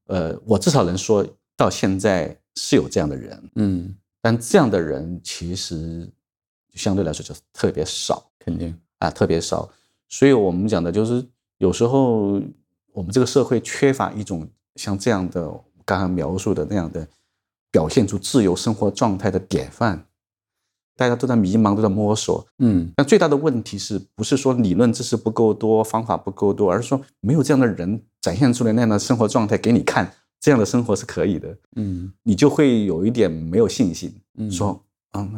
[0.05, 1.27] 呃，我至少能说
[1.57, 6.07] 到现在是有这样的人，嗯，但这样的人其实
[6.75, 9.67] 相对来说就特别少肯定，啊，特别少。
[10.11, 11.27] 所以我们讲的就是
[11.57, 12.39] 有时候
[12.93, 15.49] 我们这个社会缺乏一种像这样的
[15.87, 17.09] 刚刚描述的那样的
[17.71, 20.07] 表现出自由生活状态的典范。
[20.97, 22.91] 大家都在迷茫，都在摸索，嗯。
[22.97, 32.11] 但最大的问题是不是说理论知识不够多，方法不够多，而是说没有这样的人展现出来那样的生活状态给你看，这样的生活是可以的，嗯。
[32.23, 34.83] 你就会有一点没有信心，嗯，说，
[35.13, 35.31] 嗯，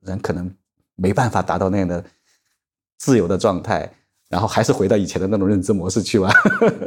[0.00, 0.50] 人可能
[0.96, 2.02] 没办法达到那样的
[2.98, 3.92] 自由的状态，
[4.30, 6.32] 然后还是回到以前的那种认知模式去吧。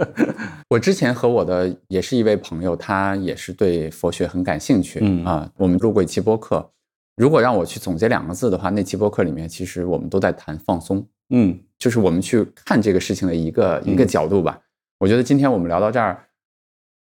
[0.70, 5.24] 我之前和我的也是一位朋友，他也是对佛学很感兴趣，嗯。
[5.24, 6.72] 啊，我们录过一期播客。
[7.18, 14.62] 如果让我去总结两个字的话，那期播客里面其实我们都在谈放松，嗯就是我们去看这个事情的一个一个嗯角度吧。
[15.00, 16.24] 我觉得今天我们聊到这儿，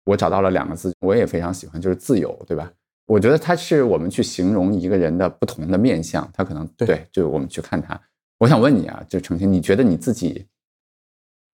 [0.05, 2.71] 我找到了两个字，我也非常喜欢，就是自由，对吧？
[3.07, 8.01] 我觉得它是我们去形容一个人的不同的面相，他可能对对，就是我们去看他。
[8.39, 10.45] 我想问你啊，就程鑫，你觉得你自己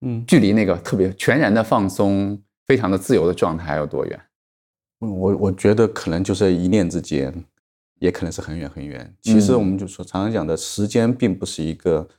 [0.01, 4.19] 嗯，距离那个特别全然的放松、非常的自由的状态还有多远？
[4.99, 7.43] 我我觉得可能就是一念之间，
[8.01, 9.15] 也可能是很远很远。
[9.21, 12.09] 其实嗯我们就说常常讲的时间并不是一个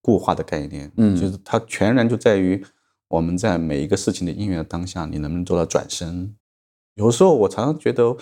[0.00, 2.64] 固化的概念，嗯就是它全然就在于
[3.08, 6.34] 我们在每一个事情的因缘的当下，你能不能做到转身。
[6.94, 8.16] 有时候我常常觉得，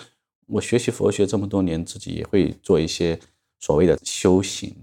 [0.47, 3.19] 我学习佛学这么多年，自己也会做一些
[3.59, 4.75] 所谓的修行。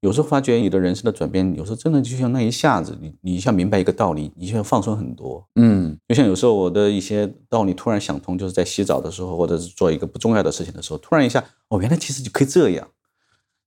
[0.00, 5.44] 有时候发觉你的人生的转变，有时候真的就像那一下子，你你一下明白一个道理，你就像放松很多。
[5.56, 12.88] 嗯就像有时候我的一些道理突然想通，就是在洗澡的时候，或者是做一个不重要的事情的时候，突然一下，哦，原来其实就可以这样，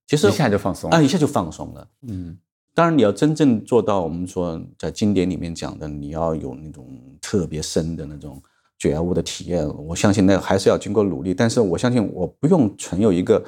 [0.06, 1.88] 其实一下就放松了啊，一下就放松了。
[2.08, 2.38] 嗯
[2.74, 6.86] 当然，你要真正做到我们说在经典里面讲的，你要有那种
[7.20, 8.42] 特别深的那种
[8.78, 11.34] 觉悟的体验，我相信那还是要经过努力。
[11.34, 13.44] 但是我相信我不用存有一个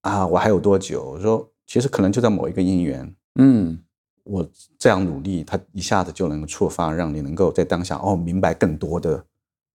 [0.00, 1.10] 啊，我还有多久？
[1.10, 3.78] 我说其实可能就在某一个因缘，嗯
[4.22, 4.48] 我
[4.78, 9.24] 这样努力，它一下子就能够触发，让你能够在当下哦明白更多的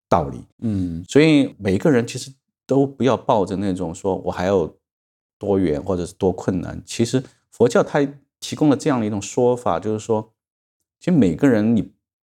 [0.09, 0.43] 道理。
[0.61, 2.33] 嗯所以每一个人其实
[2.67, 4.79] 都不要抱着那种说我还有
[5.39, 6.83] 多远或者是多困难。
[6.87, 8.07] 其实佛教它
[8.41, 10.33] 提供了这样的一种说法，就是说，
[11.01, 11.93] 其实每个人你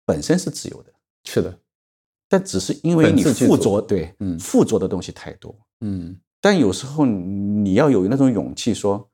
[0.06, 0.92] 本身是自由的，
[1.24, 1.60] 是的，
[2.28, 5.56] 但只是因为你附着，对，嗯附着的东西太多。
[5.82, 9.11] 嗯但有时候你要有那种勇气说，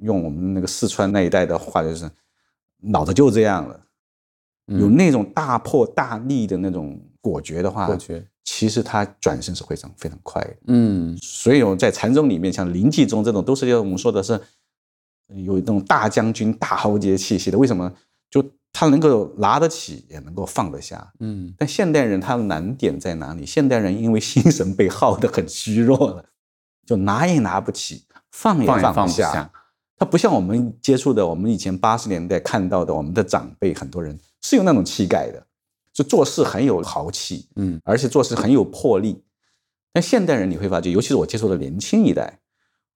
[0.00, 2.10] 用我们那个四川那一带的话，就是
[2.78, 3.80] 脑子就这样了。
[4.66, 7.88] 有嗯那种大破大立的那种果决的话，
[8.44, 10.56] 其实他转身是非常非常快的。
[10.66, 14.40] 嗯所以我在禅宗里面，像临济宗这种，都是要我们说的是
[15.28, 17.58] 有那种大将军、大豪杰气息的。
[17.58, 17.92] 为什么？
[18.30, 21.12] 就他能够拿得起，也能够放得下。
[21.18, 23.44] 嗯但现代人他的难点在哪里？
[23.44, 26.24] 现代人因为心神被耗得很虚弱了，
[26.86, 29.50] 就拿也拿不起，放也放也放不下。
[30.00, 35.46] 他不像我们接触的，我们以前八十年代看到的，我们的长辈很多人是有那种气概的，
[35.92, 39.22] 就做事很有豪气，嗯而且做事很有魄力。
[39.92, 42.38] 但现代人你会发觉，尤其是我接触的年轻一代，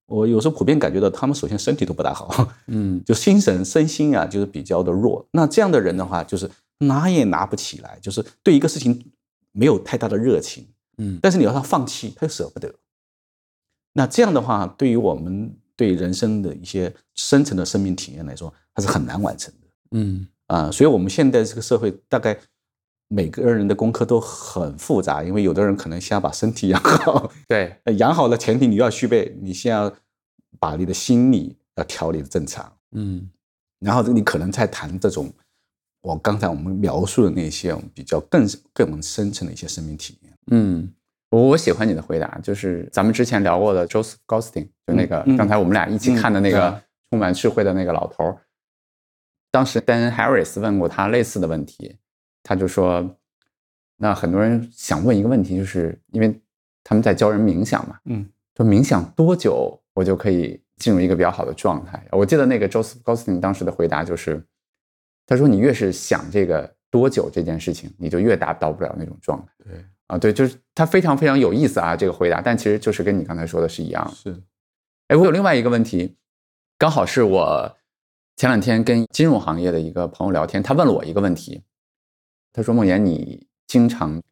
[0.07, 5.29] 我有时候普遍感觉到他们首先身体都不大好，嗯 就心神身心啊，就是比较的弱。
[5.33, 9.13] 那这样的人的话，就是拿也拿不起来，就是对一个事情
[9.53, 12.75] 没有太大的热情，嗯但是你要他放弃，他又舍不得。
[13.93, 20.71] 那这样的话，对于我们对人生的一些深层的生命体验来说，它是很难完成的嗯啊。
[20.71, 22.39] 所以，我们现在这个社会，大概
[23.09, 29.93] 每个人的功课都很复杂，因为有的人可能先要把身体养好，对，呃 养好了前提你要具备，你先要
[30.59, 33.31] 把你的心理要调理的正常，嗯
[33.81, 35.31] 然后你可能才谈这种
[36.01, 40.33] 我刚才我们描述的那些比较更更深层的一些生命体验。
[40.51, 40.91] 嗯，
[41.35, 48.39] 我我喜欢你的回答，就是咱们之前聊过的 Joseph Goldstein，就那个刚才我们俩一起看的那个嗯充满智慧的那个老头儿。
[49.51, 51.97] 当时 Dan Harris 问过他类似的问题，
[52.45, 53.17] 他就说，
[53.97, 56.41] 那很多人想问一个问题，就是因为
[56.85, 58.25] 他们在教人冥想嘛，嗯，
[58.57, 62.01] 说冥想多久我就可以进入一个比较好的状态？
[62.13, 64.41] 我记得那个 Joseph Goldstein 当时的回答就是，
[65.27, 69.53] 他说你越是想这个多久这件事情，你就越达到不了那种状态。
[69.65, 74.09] 对，啊，对，就是他非常非常有意思啊，这个回答，但其实就是跟你刚才说的是一样。
[74.15, 74.41] 是，
[75.09, 76.17] 哎，我有另外一个问题，
[76.79, 77.77] 刚好是我
[78.37, 81.63] 前两天跟金融行业的一个朋友聊天，他问了我一个问题，
[82.53, 84.23] 他说：“梦妍，你经常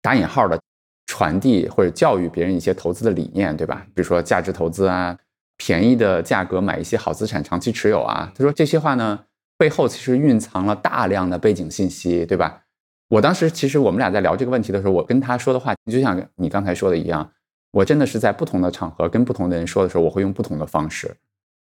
[0.00, 0.58] 打引号的
[1.06, 3.86] 传递或者教育别人一些投资的理念，对吧？
[3.94, 5.18] 比如说价值投资啊，
[5.56, 9.26] 便宜的价格买一些好资产长期持有啊。”他说这些话呢，
[9.58, 12.62] 背后其实蕴藏了大量的背景信息，对吧？
[13.10, 17.28] 我当时其实我们俩在聊这个问题的时候，我跟他说的话就像你刚才说的一样，
[17.72, 21.14] 我真的是在不同的场合跟不同的人说的时候，我会用不同的方式，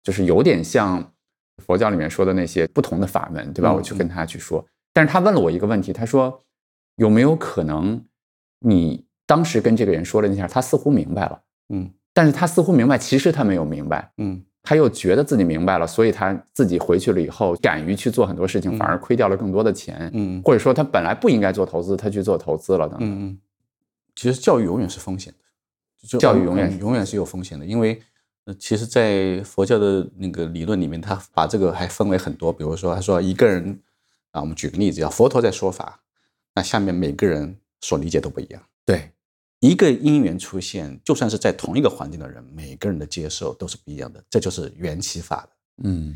[0.04, 1.14] 就是有点像
[1.64, 3.72] 佛教里面说的那些不同的法门，对吧？
[3.74, 4.66] 我去跟他去说。
[4.94, 6.44] 但是他问了我一个问题，他说
[6.98, 8.04] 有没有可能
[8.60, 23.08] 你当时跟这个人说了那下，他似乎明白了，嗯但是他似乎明白，其实他没有明白，嗯他又觉得自己明白了，所以他自己回去了以后，敢于去做很多事情，嗯反而亏掉了更多的钱，嗯或者说他本来不应该做投资，他去做投资了等等。
[23.08, 23.38] 嗯嗯，
[24.14, 28.02] 其实教育永远是风险的，就教育永远嗯永远是有风险的，因为
[28.44, 33.80] 呃，其实，在佛教的那个理论里面，他把这个还分为很多，比如说，他说一个人
[34.32, 36.02] 啊，我们举个例子，叫佛陀在说法，
[36.56, 38.62] 那下面每个人所理解都不一样。
[38.86, 39.12] 对，
[39.60, 45.50] 一个因缘出现，就算是在同一个环境的人，每个人的接受都是不一样的，这就是缘起法的。
[45.84, 46.16] 嗯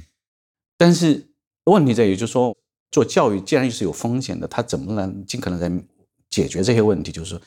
[0.77, 1.27] 但是
[1.65, 2.55] 问题在于，就是说
[2.91, 5.71] 做教育既然是有风险的，他怎么能尽可能在
[6.29, 7.11] 解决这些问题？
[7.11, 7.41] 就是说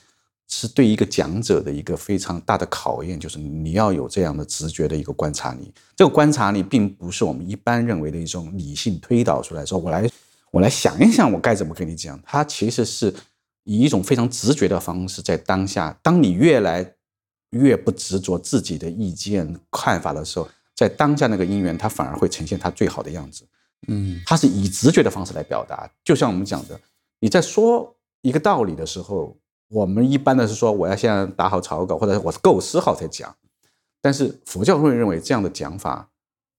[0.48, 5.72] 是对一个讲者的一个非常大的考验，就是你要有这样的直觉的一个观察力。
[5.96, 10.08] 这个观察力并不是我们一般认为的一种理性推导出来，说我来
[10.50, 12.20] 我来想一想我该怎么跟你讲。
[12.24, 13.12] 它其实是
[13.64, 16.94] 以一种非常直觉的方式，在当下，当你越来
[17.50, 23.44] 越不执着自己的意见看法的时候，在当下那个因缘，它反而会呈现它最好的样子。
[23.86, 26.80] 嗯它是以直觉的方式来表达，就像我们讲的，
[27.20, 29.36] 你在说一个道理的时候，
[29.68, 33.34] 我们一般的是说我要先打好草稿，或者我构思好才讲。
[34.00, 36.10] 但是佛教会认为这样的讲法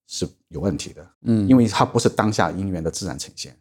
[0.07, 3.55] 是有问题的，嗯，因为它不是当下因缘的自然呈现，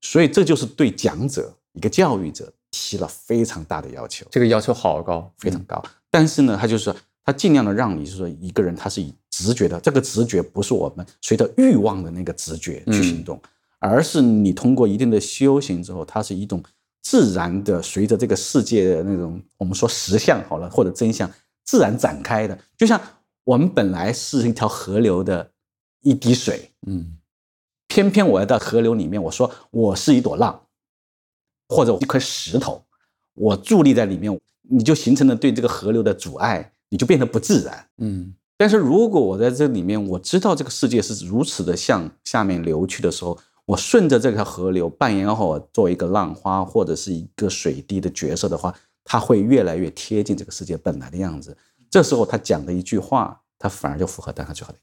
[0.00, 4.26] 所以这就是对讲者一个教育者提了非常大的要求。
[4.32, 5.80] 这个要求好高，非常高。
[6.10, 13.40] 但是呢，他就是说他尽量的让你是说一个人他是以直觉的，这个直觉不是我们随着欲望的那个直觉去行动，
[13.78, 16.60] 而是你通过一定的修行之后，它是一种
[17.00, 21.30] 自然的随着这个世界的那种我们说实相好了或者真相
[21.64, 23.00] 自然展开的，就像
[23.44, 25.50] 我们本来是一条河流的
[26.02, 27.16] 一滴水，嗯
[27.86, 30.63] 偏偏我要到河流里面，我说我是一朵浪，
[31.74, 32.84] 或者一块石头，
[33.34, 37.86] 我伫立在里面，你就形成了对这个河流的阻碍，你就变得不自然。
[37.98, 48.72] 嗯但是如果我在这里面，我知道这个世界是如此的向下面流去的时候，我顺着这条河流扮演好我作为一个浪花或者是一个水滴的角色的话，
[49.02, 51.56] 它会越来越贴近这个世界本来的样子。
[51.90, 54.78] 这时候他讲的一句话，它反而就符合当下最好的。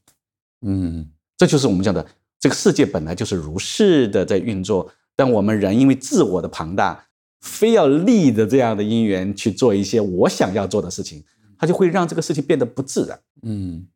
[0.64, 2.06] 嗯这就是我们讲的，
[2.42, 7.08] 这个世界本来就是如是的在运作，但我们人因为自我的庞大，
[7.40, 11.24] 非要立着这样的因缘去做一些我想要做的事情，
[11.58, 13.20] 它就会让这个事情变得不自然。
[13.44, 13.88] 嗯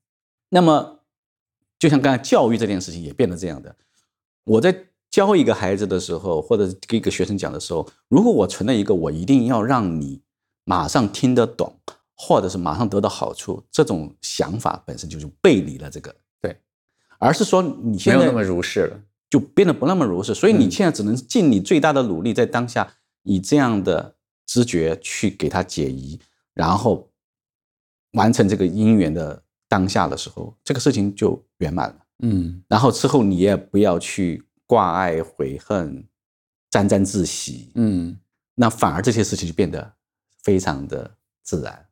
[0.49, 0.99] 那么，
[1.77, 3.75] 就像刚才教育这件事情也变得这样的，
[4.43, 10.21] 我在教一个孩子的时候，或者给一个学生讲的时候，如果我存了一个我一定要让你
[10.63, 11.79] 马上听得懂，
[12.15, 16.57] 或者是马上得到好处，这种想法本身就是背离了这个，对，
[17.17, 18.99] 而是说你现在没有那么如是了。
[19.29, 24.15] 就变得不那么如是，所以你嗯现在只能尽你最大的努力，在当下以这样的
[24.45, 26.19] 知觉去给他解疑，
[26.53, 27.11] 然后
[28.11, 31.97] 完成这个因缘的当下的时候，这个事情就圆满了。
[32.19, 36.07] 嗯然后之后你也不要去挂碍悔恨、
[36.69, 38.17] 沾沾自喜，嗯
[38.55, 39.93] 那反而这些事情就变得
[40.43, 41.85] 非常的自然。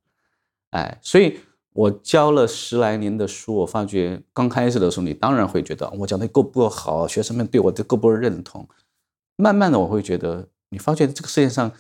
[0.70, 1.38] 哎，所以
[1.74, 8.68] 我教了十来年的书，我发觉刚开始的时候，你当然会觉得我讲的够不够好，学生们对我的够不够认同。
[9.36, 11.72] 慢慢的，我会觉得，你发觉这个世界上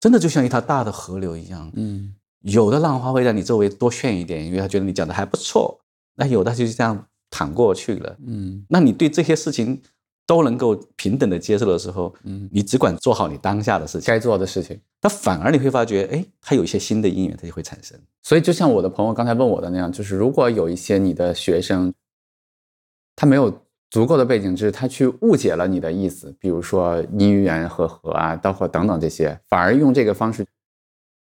[0.00, 5.78] 真的就像一条大的河流一样，嗯有的浪花会在你周围多炫一点，因为他觉得你讲的还不错；
[6.16, 8.16] 那有的就是这样淌过去了。
[8.26, 9.80] 嗯那你对这些事情
[10.26, 14.80] 都能够平等的接受的时候，嗯，你只管做好你当下的事情，该做的事情。
[15.00, 17.98] 那反而你会发觉，哎，它有一些新的因缘，它就会产生。
[18.22, 21.92] 所以就像我的朋友刚才问我的那样，就是如果有一些你的学生，
[23.16, 23.52] 他没有
[23.90, 30.46] 足够的背景知识，他去误解了你的意思，比如说因缘和合啊、包括等等这些，反而用这个方式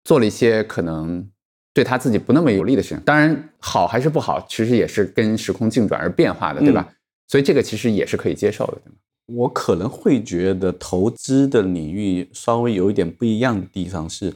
[0.06, 1.30] 做了一些可能
[1.74, 3.00] 对他自己不那么有利的事情。
[3.02, 6.88] 当然，好还是不好，其实也是跟时空运转而变化的，对吧？
[7.28, 8.98] 所以这个其实也是可以接受的，对吗？
[9.28, 14.34] 我可能会觉得投资的领域稍微有一点不一样的地方是，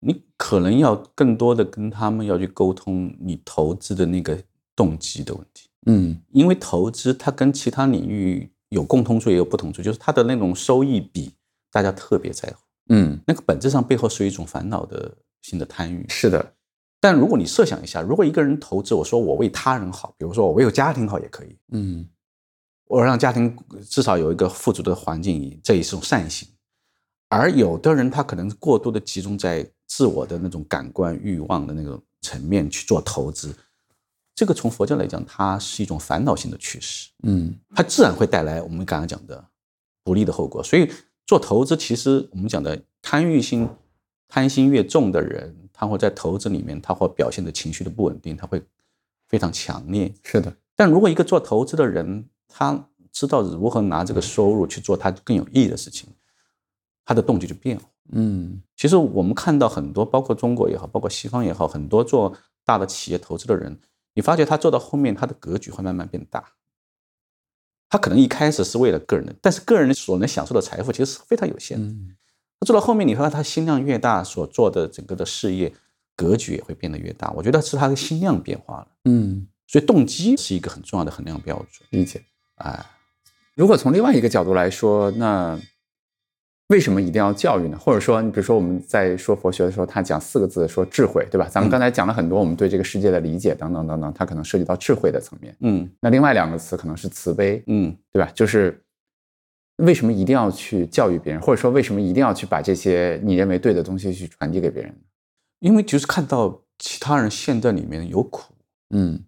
[0.00, 4.38] 你可能要更多的跟他们要去沟通你投资的那个
[4.74, 5.68] 动机的问题。
[5.86, 11.30] 嗯因为投资它跟其他领域有共通处也有不同处，就是它的那种收益比
[11.70, 12.56] 大家特别在乎，
[12.88, 15.10] 嗯，那个本质上背后是一种烦恼的
[15.42, 16.06] 性的贪欲。
[16.08, 16.54] 是的，
[16.98, 22.06] 但如果你设想一下，如果一个人投资，我说我为他人好，比如说我为有家庭好也可以，嗯
[22.90, 23.56] 我让家庭
[23.88, 26.48] 至少有一个富足的环境，这也是种善行。
[27.28, 33.54] 而有的人他可能过多的集中在自我的那种感官欲望的那种层面去做投资，
[34.34, 37.10] 这个从佛教来讲，它是一种烦恼性的趋势。
[37.22, 39.44] 嗯它自然会带来我们刚刚讲的
[40.02, 40.60] 不利的后果。
[40.60, 40.90] 所以
[41.24, 43.68] 做投资，其实我们讲的贪欲心、
[44.26, 48.60] 贪心越重的人，他会在投资里面，他会表现的情绪的不稳定，他会
[49.28, 50.12] 非常强烈。
[50.24, 56.08] 是的，但如果一个做投资的人，他知道如何拿这个收入去做他更有意义的事情，
[57.04, 57.82] 他的动机就变了。
[58.12, 63.78] 嗯其实我们看到很多，包括中国也好，包括西方也好，很多做大的企业投资的人，
[64.14, 66.52] 你发觉他做到后面，他的格局会慢慢变大。
[67.88, 71.86] 他可能一开始是为了个人的，但是个人所能享受的财富其实是非常有限的。
[71.86, 72.16] 嗯
[72.60, 75.72] 他做到后面，你发现他心量越大，所做的整个的事业
[76.14, 77.30] 格局也会变得越大。
[77.30, 81.88] 我觉得是他的心量变化了，嗯，所以动机是一个很重要的衡量标准。
[81.88, 82.22] 理解。
[82.64, 82.86] 哎，
[83.54, 85.58] 如果从另外一个角度来说，那
[86.68, 87.76] 为什么一定要教育呢？
[87.76, 91.48] 或者说，你比如说我们在说佛学的时候，他讲四个字，说智慧，对吧？
[91.48, 95.56] 咱们嗯刚才讲了很多我们对这个世界的理解等等等等，它可能涉及到智慧的层面。
[95.60, 98.30] 嗯那另外两个词可能是慈悲，嗯对吧？
[98.34, 98.80] 就是
[99.78, 104.94] 为什么一定要去教育别人，或者说为什么一定要去把这些你认为对的东西去传递给别人？
[105.58, 108.54] 因为就是看到其他人陷在里面有苦，
[108.94, 109.24] 嗯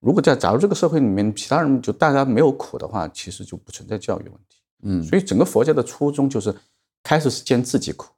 [0.00, 4.58] 如果在假如这个社会里面，其他人就大家没有苦的话，其实就不存在教育问题。
[4.82, 6.54] 嗯，所以整个佛教的初衷就是，
[7.02, 8.12] 开始是见自己苦，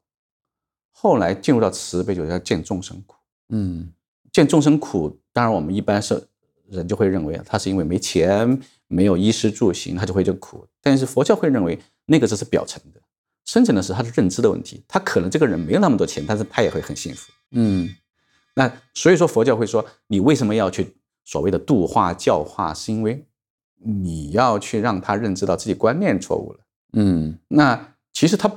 [0.93, 3.17] 后来进入到慈悲，就是要见众生苦。
[3.51, 3.93] 嗯
[4.33, 6.23] 见众生苦，当然我们一般是
[6.69, 10.67] 人就会认为他是因为没钱、没有衣食住行，他就会这个苦。
[10.83, 13.01] 但是佛教会认为那个只是表层的，
[13.47, 14.85] 深层的是他的认知的问题。
[14.87, 17.33] 他可能这个人没有那么多钱，但是他也会很幸福。
[17.53, 17.89] 嗯
[18.55, 20.97] 那所以说佛教会说，你为什么要去
[21.29, 23.23] 所谓的度化教化，是因为
[23.77, 26.61] 你要去让他认知到自己观念错误了。
[26.95, 28.51] 嗯那其实他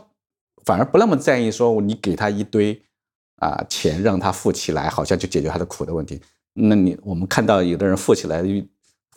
[0.64, 2.82] 反而不那么在意说你给他一堆
[3.36, 6.22] 啊钱让他富起来，好像就解决他的苦的问题。
[6.54, 8.42] 那你我们看到有的人富起来，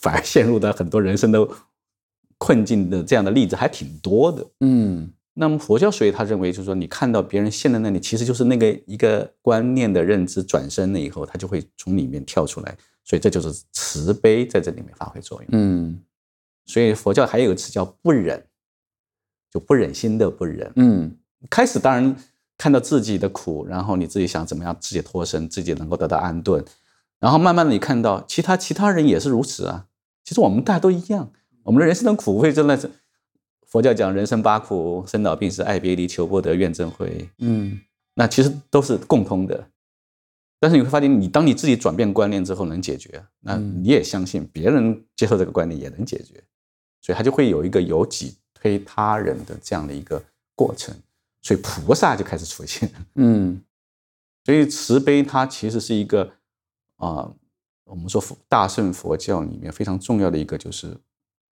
[0.00, 1.48] 反而陷入到很多人生的
[2.38, 4.44] 困境的这样的例子还挺多的。
[4.62, 15.48] 嗯那么佛教所以他认为就是说，你看到别人陷在那里，其实就是那个一个观念的认知转身了以后，他就会从里面跳出来，所以这就是慈悲在这里面发挥作用。
[15.52, 16.02] 嗯
[16.66, 18.42] 所以佛教还有一个词叫不忍，
[19.50, 20.72] 就不忍心的不忍。
[20.76, 21.16] 嗯
[21.50, 22.16] 开始当然
[22.56, 26.64] 看到自己的苦，然后你自己想怎么样自己脱身，自己能够得到安顿，
[27.20, 29.86] 然后慢慢的你看到其他其他人也是如此啊。
[30.24, 31.30] 其实我们大家都一样，
[31.64, 32.90] 我们的人生的苦味真的是
[33.66, 37.28] 佛教讲人生八苦：生老病死、爱别离、求不得、怨憎会。
[37.38, 37.80] 嗯
[38.14, 39.68] 那其实都是共通的。
[40.64, 46.42] 但是你会发现，你当你自己转变观念之后能解决，那嗯你也相信别人接受这个观念也能解决，
[47.02, 50.96] 所以他就会有一个由己推他人的这样的一个过程，
[51.42, 52.90] 所以菩萨就开始出现。
[53.16, 53.62] 嗯
[54.42, 56.32] 所以慈悲它其实是一个
[56.96, 57.30] 啊、
[57.84, 60.96] 我们说佛大乘佛教里面非常重要的一个，就是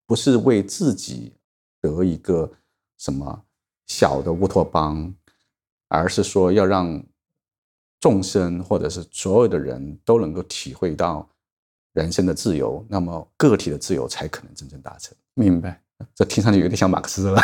[0.06, 1.32] 不是为自己
[1.80, 2.52] 得一个
[2.98, 3.46] 什么
[3.86, 5.16] 小的乌托邦，
[5.88, 7.02] 而是说要让
[8.00, 11.28] 众生或者是所有的人都能够体会到
[11.94, 15.16] 人生的自由，那么个体的自由才可能真正达成。
[15.34, 15.82] 明白。
[16.14, 17.42] 这听上去有点像马克思了。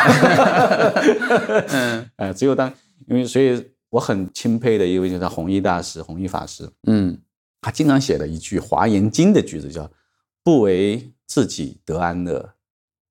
[1.70, 2.72] 嗯呃，只有当
[3.08, 7.20] 因为所以我很钦佩的一位就是弘一大师、弘一法师，嗯
[7.60, 9.90] 他经常写的一句《华严经》的句子，叫
[10.44, 12.54] “不为自己得安乐，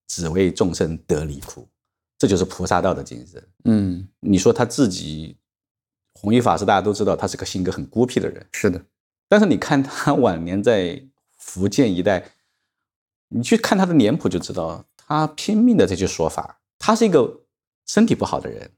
[0.07, 1.67] 只为众生得离苦”，
[2.17, 3.43] 这就是菩萨道的精神。
[3.65, 5.35] 嗯，你说他自己，
[6.13, 8.81] 弘一法师大家都知道，他是个性格很孤僻的人，是的。
[9.27, 11.01] 但是你看他晚年在
[11.37, 12.23] 福建一带，
[13.29, 16.59] 你去看他的脸谱就知道，他拼命的在去说法。
[16.77, 17.41] 他是一个
[17.87, 18.71] 身体不好的人，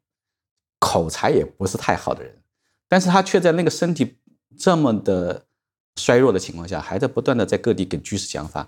[0.79, 2.41] 口才也不是太好的人，
[2.87, 4.17] 但是他却在那个身体
[4.57, 5.45] 这么的
[5.95, 8.67] 衰弱的情况下，还在不断的在各地给居士讲法，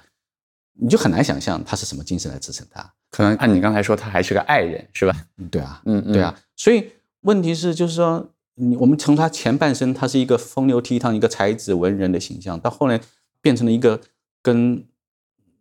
[0.74, 2.94] 你就很难想象他是什么精神来支撑他。
[3.12, 5.16] 可能按你刚才说，他还是个爱人，是吧？
[5.38, 6.92] 嗯对啊，嗯，嗯对，啊，所以
[7.22, 13.00] 问题是，就是说，你你我们从他前半生，他是一个风流倜傥、一个才子文人的形象，到后来
[13.40, 14.02] 变成了一个
[14.42, 14.84] 跟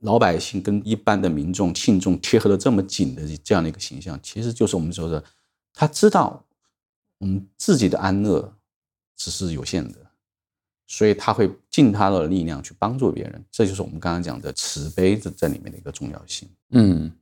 [0.00, 5.22] 老百姓跟一般的民众信众贴合的这么紧的这样的一个形象，其实就是我们说的，
[5.74, 6.42] 他知道
[7.18, 8.56] 我们自己的安乐
[9.14, 9.98] 只是有限的，
[10.86, 16.48] 所以他会尽他的力量去帮助别人，这就是我们刚刚讲的慈悲在在里面的一个重要性。
[16.70, 17.12] 嗯，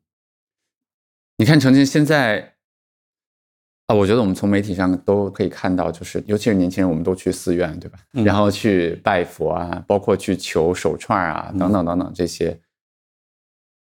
[1.37, 2.54] 你看，曾经现在
[3.87, 7.99] 啊，我觉得我们从媒体上都可以看到，就是尤其是年轻人，我们都去寺院，对吧？
[8.15, 12.59] 嗯然后去拜佛啊，包括去求手串啊，嗯等等等等这些。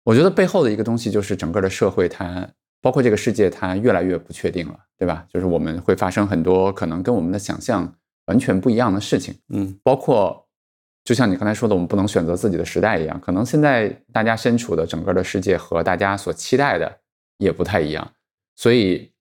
[0.04, 2.48] 我觉得背后的一个东西就是整个的社会它，
[2.82, 5.26] 包括这个世界，它越来越不确定了，对吧？
[5.34, 7.91] 就是我们会发生很多可能跟我们的想象
[8.28, 9.36] 完全不一样的事情。
[9.50, 10.48] 嗯包括
[11.04, 17.00] 就像你刚才说的，我们不能选择自己的时代一样，可能现在大家身处的整个的世界和大家所期待的
[17.39, 18.14] 也不太一样，
[18.56, 19.12] 所以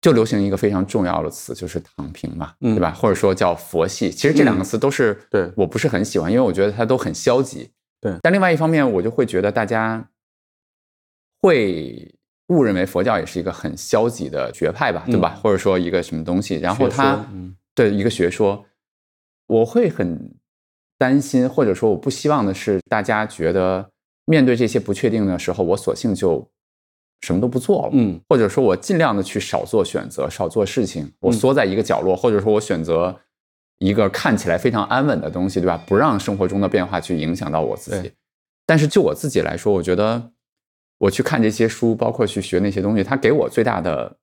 [0.00, 2.90] 就流行一个非常重要的词，就是躺平嘛，嗯对吧？
[2.92, 4.10] 或者说叫佛系。
[4.10, 7.70] 其实这两个词都是对我不是很喜欢，因为我觉得它都很消极。
[8.00, 10.08] 对但另外一方面，我就会觉得大家
[11.42, 12.14] 会
[12.48, 15.38] 误认为佛教也是一个很消极的学派吧，对吧？
[15.42, 18.64] 或者说一个什么东西，然后学它说嗯对一个学说，
[19.46, 20.34] 我会很
[20.98, 23.90] 担心，或者说我不希望的是，大家觉得
[24.24, 26.50] 面对这些不确定的时候，我索性就
[27.20, 33.14] 什么都不做了，嗯或者说我尽量的去少做选择，少做事情，我嗯缩在一个角落，或者说我选择
[33.78, 35.76] 一个看起来非常安稳的东西，对吧？
[35.86, 38.12] 不让生活中的变化去影响到我自己。
[38.66, 40.30] 但是就我自己来说，我觉得
[40.98, 44.16] 我去看这些书，包括去学那些东西，它给我最大的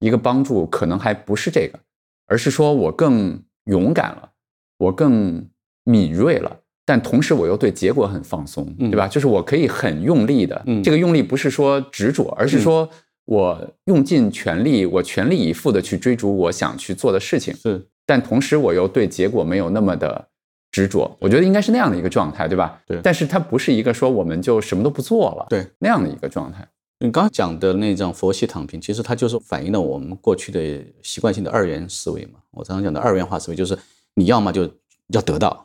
[0.00, 1.78] 一个帮助，可能还不是这个，
[2.26, 4.30] 而是说我更勇敢了，
[4.78, 5.48] 我更
[5.84, 6.60] 敏锐了。
[6.86, 9.08] 但同时，我又对结果很放松，嗯对吧？
[9.08, 12.88] 就是我可以很用力的，嗯这个用力不是说执着，而是说
[13.24, 17.54] 我用尽全力，我全力以赴的去追逐我想去做的事情。
[17.54, 20.28] 是但同时我又对结果没有那么的
[20.70, 22.78] 执着，我觉得应该是那样的一个状态，对吧？
[22.86, 26.68] 对但是它不是一个说我们就什么都不做了，对那样的一个状态。
[27.00, 32.38] 你刚刚讲的那种佛系躺平，其实它就是反映了我们过去的习惯性的二元思维嘛。
[32.52, 33.76] 我常常讲的二元化思维，就是
[34.14, 34.70] 你要么就
[35.08, 35.63] 要得到，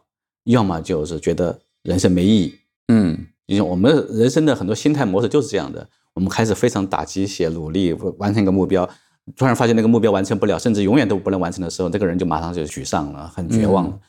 [0.53, 2.55] 要么就是觉得人生没意义。
[2.87, 8.87] 嗯因为我们人生的很多心态模式就是这样的，我们开始非常打鸡血，努力完成一个目标，
[9.35, 13.91] 突然发现那个目标完成不了，甚至永远都不能完成的时候，这个人就马上就沮丧了，很绝望了。
[13.93, 13.99] 嗯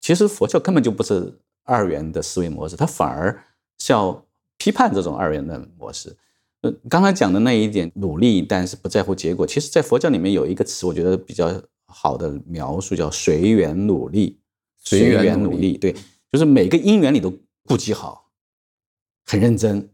[0.00, 3.40] 其实佛教根本就不是二元的思维模式，它反而
[3.78, 4.24] 是要
[4.58, 6.16] 批判这种二元的模式。
[6.62, 11.48] 呃，刚才讲的那一点努力，但是不在乎结果，其实在佛教里面有一个词，我觉得比较
[11.86, 14.40] 好的描述叫随缘努力。
[14.82, 15.94] 随缘努力对，
[16.30, 17.32] 就是每个因缘你都
[17.64, 18.30] 顾及好，
[19.24, 19.88] 很认真，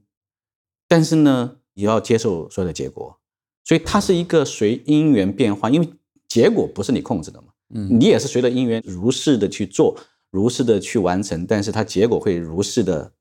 [0.88, 3.20] 但是呢，也要接受所有的结果，
[3.64, 5.88] 所以它是一个随因缘变化，因为
[6.26, 9.96] 结果不是你控制的嘛，嗯你也是随着因缘如是的去做，
[10.30, 13.12] 如是的去完成，但是它结果会如是的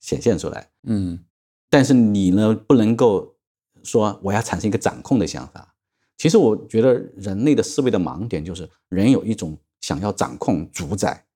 [0.00, 1.24] 显现出来，嗯。
[1.72, 3.36] 但是你呢，不能够
[3.84, 5.76] 说我要产生一个掌控的想法。
[6.18, 9.56] 其实我觉得人类的思维的盲点就是人有一种
[9.90, 11.26] 想要掌控、主宰，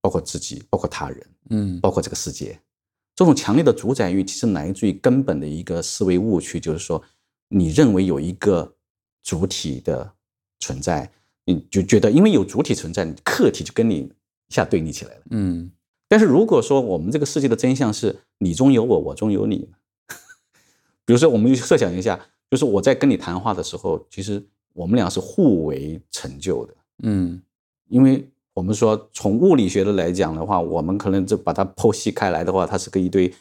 [0.00, 2.58] 包括自己，包括他人，嗯包括这个世界。
[3.14, 7.02] 这种强烈的主宰欲，其实来自于根本的一个思维误区，就是说，
[7.48, 8.74] 你认为有一个
[9.22, 10.14] 主体的
[10.60, 11.12] 存在，
[11.44, 14.10] 你就觉得因为有主体存在，你客体就跟你
[14.48, 15.22] 一下对立起来了。
[15.28, 15.70] 嗯
[16.08, 19.68] 但是如果说我们这个世界的真相是你中有我，我中有你，
[21.04, 22.18] 比如说我们就设想一下，
[22.50, 24.42] 就是我在跟你谈话的时候，其实
[24.72, 27.42] 我们俩是互为成就的，嗯
[27.88, 33.32] 因为我们说从物理学的来讲的话，我们可能就把它剖析开来的话，它是个一堆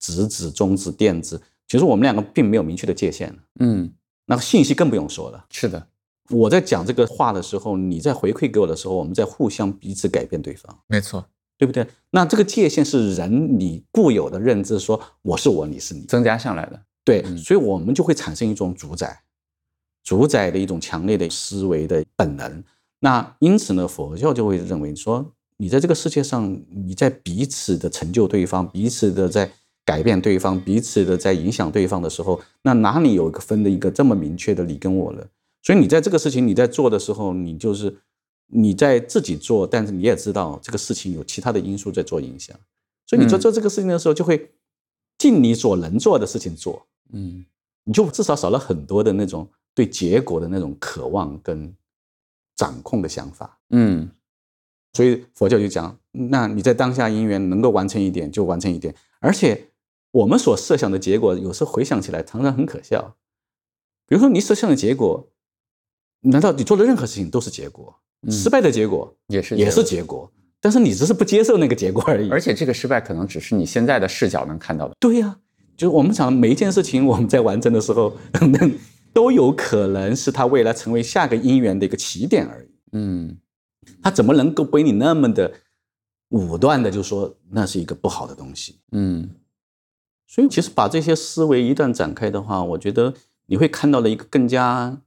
[0.00, 3.92] 质子、中子、电子，其实我们两个并没有明确的界限，嗯，
[4.26, 5.44] 那个信息更不用说了。
[5.48, 5.86] 是的，
[6.30, 10.76] 我在讲这个话的时候，你在回馈给我的时候，我们在互相彼此改变对方。
[10.88, 11.24] 没错，
[11.56, 11.86] 对不对？
[12.10, 16.82] 那这个界限是人你固有的认知，说我是我，你是你，增加上来的。
[17.04, 19.22] 对，嗯所以我们就会产生一种主宰，
[20.02, 22.62] 主宰的一种强烈的思维的本能。
[23.04, 29.52] 那因此呢，佛教就会认为说，你在这个世界上，你在彼此的成就对方，彼此的在
[29.84, 35.28] 改变对方，彼此的在影响对方的时候，那哪里有一个分的一个这么明确的你跟我了？
[35.62, 37.94] 所以你在这个事情你在做的时候，你就是
[38.46, 42.56] 你在自己做，但是你也知道这个事情有其他的因素在做影响，
[43.06, 43.40] 所以你做嗯。
[43.40, 44.50] 做这个事情的时候，就会
[45.18, 47.44] 尽你所能做的事情做，嗯。
[47.84, 51.70] 你就至少少了很多的那种对结果的那种渴望跟
[52.56, 53.58] 掌控的想法。
[53.70, 54.10] 嗯
[54.92, 59.70] 所以佛教就讲，那你在当下因缘能够完成一点就完成一点，而且
[60.12, 63.16] 我们所设想的结果，有时候回想起来常常很可笑。
[64.06, 65.28] 比如说你设想的结果，
[66.20, 67.96] 难道你做的任何事情都是结果？
[68.26, 72.30] 嗯失败的结果也是也是结结果，但是你只是不接受那个结果而已。
[72.30, 74.94] 而且这个失败可能只是你现在的视角能看到的。
[74.98, 75.40] 对呀、
[75.76, 78.70] 就是我们想每一件事情，我们在完成的时候，那
[79.14, 82.68] 都有可能是他未来成为下个姻缘的一个起点而已。
[82.92, 83.38] 嗯
[84.02, 85.52] 他怎么能够被你那么的
[86.30, 88.80] 武断的就说那是一个不好的东西？
[88.92, 89.30] 嗯
[90.26, 93.14] 所以其实把这些思维一旦展开的话，我觉得
[93.46, 95.00] 你会看到了一个更加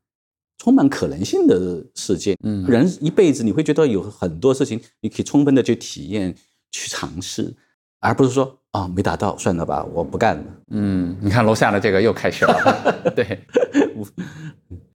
[0.57, 2.37] 充满可能性的世界。
[2.43, 6.33] 嗯人一辈子你会觉得有很多事情你可以充分的去体验、
[6.71, 7.55] 去尝试，
[7.99, 10.43] 而不是说啊、没达到算了吧，我不干了。
[10.69, 13.11] 嗯，你看楼下的这个又开始了。
[13.15, 13.39] 对，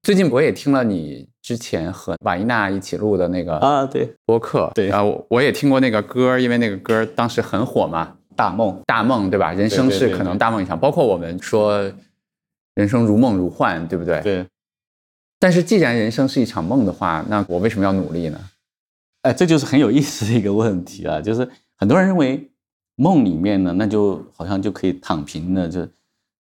[0.03, 9.53] 最近我也听了你之前和瓦伊娜一起录的那个啊，对，播客，对然后我也听过那个歌，因为那个歌当时很火嘛，大梦，大梦，对吧？
[9.53, 11.91] 人生是可能大梦一场，包括我们说
[12.75, 14.21] 人生如梦如幻，对不对？。
[14.21, 14.47] 对，
[15.41, 18.39] 但是既然人生是一场梦的话，那我为什么要努力呢？
[19.23, 22.52] 哎，这就是很有意思的一个问题啊，就是很多人认为
[22.97, 25.89] 梦里面呢，那就好像就可以躺平了，就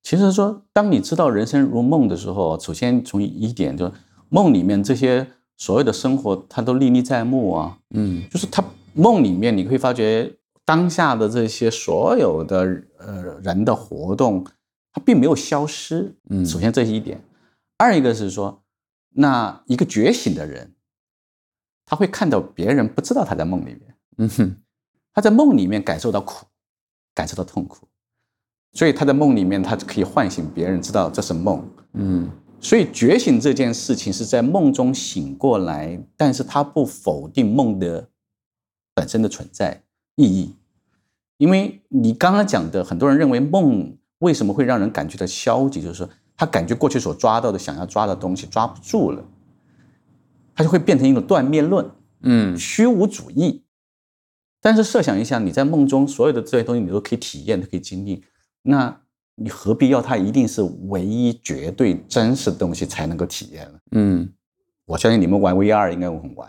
[0.04, 3.92] 其实说，当你知道人生如梦的时候，首先从一点就是
[4.30, 8.24] 梦里面这些所有的生活，它都历历在目啊，嗯。
[8.30, 8.64] 就是它
[8.94, 10.34] 梦里面你会发觉
[10.66, 14.44] 当下的这些所有的呃人的活动，
[14.92, 16.16] 它并没有消失。
[16.30, 16.46] 嗯。
[16.46, 17.22] 首先这是一点，
[17.78, 18.64] 二一个是说，
[19.14, 20.74] 那一个觉醒的人，
[21.86, 24.56] 他会看到别人不知道他在梦里面，嗯哼
[25.14, 26.46] 他在梦里面感受到苦，
[27.14, 27.88] 感受到痛苦，
[28.74, 31.68] 所以他在梦里面他可以唤醒别人，知道这是梦。
[31.94, 32.30] 嗯
[32.64, 38.08] 所以觉醒这件事情是在梦中醒过来，但是他不否定梦的
[38.94, 39.82] 本身的存在
[40.16, 40.56] 意义。
[41.38, 46.08] 因为你刚刚讲的，很多人认为梦为什么会让人感觉到消极，就是说
[46.38, 49.24] 他感觉过去所抓到的、想要抓的东西抓不住了，
[50.54, 51.90] 他就会变成一种断灭论、
[52.22, 53.64] 嗯虚无主义。
[54.62, 58.24] 但是设想一下，你在梦中所有的这些东西你都可以体验、都可以经历，
[58.62, 58.96] 那
[59.36, 63.80] 你何必要它一定是唯一、绝对真实的东西才能够体验呢？
[63.94, 64.30] 嗯
[64.86, 66.48] 我相信你们玩 VR 应该很玩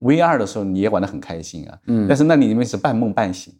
[0.00, 3.52] ，VR 的时候你也玩得很开心啊，嗯但是那里面是半梦半醒，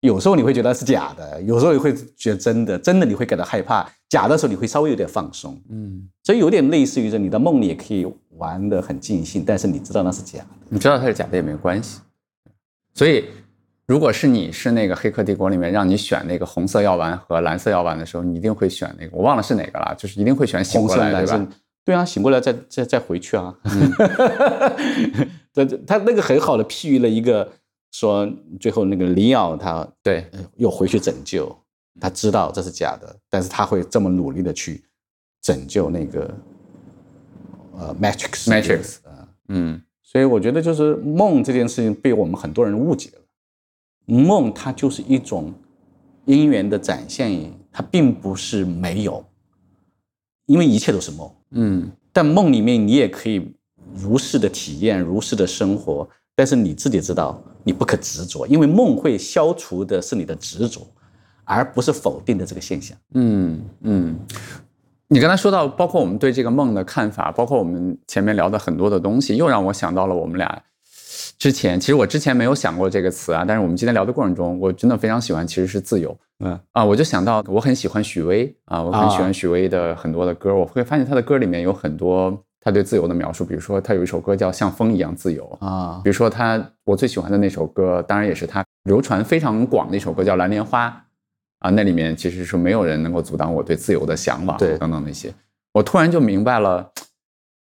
[0.00, 8.06] 有时候你会觉得是假的，有时候你会觉得真的，真的你会感到害怕，假的时候你会稍微有点放松，嗯，所以有点类似于说你的梦里也可以
[8.38, 10.46] 玩得很尽兴，但是你知道那是假的。
[10.68, 12.00] 你知道它是假的也没关系。
[13.00, 13.24] 所以，
[13.86, 21.48] 如果是你是那个《黑客帝国》里面让你选那个红色药丸和蓝色药丸的时候，你一定会选那个，我忘了是哪个了，就是一定会选醒过来，对吧？，
[21.82, 23.56] 对啊，醒过来再再再回去啊。
[25.54, 27.50] 这、 他那个很好的譬喻了一个
[27.90, 31.58] 说，最后那个里奥他对，呃又回去拯救，
[31.98, 34.84] 他知道这是假的，但是他会这么努力的去
[35.40, 36.34] 拯救那个
[37.78, 43.22] 呃 Matrix Matrix 啊、嗯所以我觉得就是梦这件事情被我们很多人误解了，
[44.12, 45.54] 梦它就是一种
[46.24, 49.24] 因缘的展现，它并不是没有，
[50.46, 51.30] 因为一切都是梦。
[51.52, 53.54] 嗯但梦里面你也可以
[53.94, 60.84] 如是的体验，如是的生活，但是你自己知道你不可执着，因为梦会消除的是你的执着，
[61.44, 62.98] 而不是否定的这个现象。
[63.14, 64.18] 嗯嗯。
[65.12, 70.62] 你刚才说到，包括我们对这个梦的看法，包括我们前面聊的很多的东西，又让我想到了我们俩
[71.36, 76.16] 之前，其实我之前没有想过这个词啊，但是我们今天聊的过程中，我真的非常喜欢，其实是自由。
[76.44, 90.88] 嗯啊，我就想到我很喜欢许巍啊，我很喜欢许巍的很多的歌，我会发现他的歌里面有很多他对自由的描述，比如说他有一首歌叫《像风一样自由》，啊比如说他我最喜欢的那首歌，当然也是他流传非常广的一首歌叫《蓝莲花》
[91.60, 95.32] 啊，那里面其实是没有人能够阻挡我对自由的向往，对等等那些，
[95.72, 96.92] 我突然就明白了，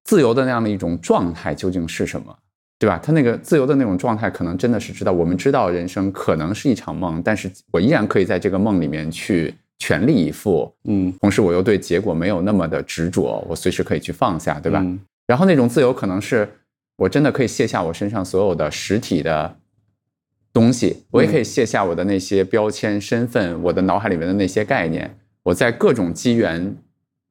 [0.03, 2.35] 自由的那样的一种状态究竟是什么。
[2.79, 2.99] 对吧？
[3.01, 14.79] 他那个自由的那种状态，可能真的是知道，我们知道人生可能是一场梦，但是我依然可以在这个梦里面去全力以赴，嗯同时我又对结果没有那么的执着，我随时可以去放下，对吧？
[14.83, 16.45] 嗯然后那种自由可能是
[16.97, 19.55] 我真的可以卸下我身上所有的实体的
[20.53, 26.77] 东西，我也可以卸下我的那些标签、身份，我的脑海里面的那些概念，我在各种机缘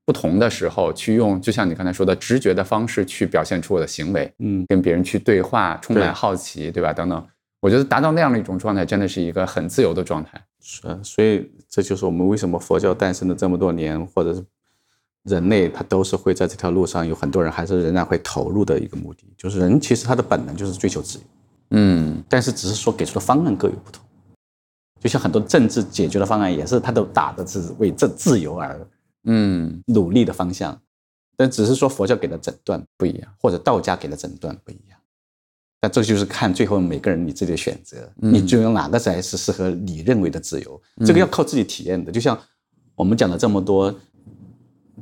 [0.05, 6.93] 不同的时候去用，就像你刚才说的直觉的方式去表现出我的行为，嗯跟别人去对话，充满好奇，对吧？
[6.93, 7.25] 等等，
[7.61, 10.43] 我觉得达到那样的一种状态，真的是一个很自由的状态。
[10.61, 14.45] 是啊，所以这就是我们为什么佛教诞生了这么多年，或者是
[15.23, 21.25] 人类他都是会在这条路上有很多人还是仍然会投入的一个目的，就是人其实他的本能就是追求自由。
[21.73, 24.03] 嗯但是只是说给出的方案各有不同。
[25.01, 28.87] 就像很多政治解决的方案，也是他都打的是为这自由而
[29.25, 30.81] 嗯，努力的方向，
[31.37, 33.33] 但只是说佛教给的诊断不一样。
[33.41, 34.99] 或者道家给的诊断不一样。
[35.81, 40.81] 但这就是看最后每个人你自己的选择，你最终哪个才是适合你认为的自由？
[41.05, 42.13] 这个要靠自己体验的。
[42.13, 42.39] 就像
[42.95, 43.93] 我们讲了这么多，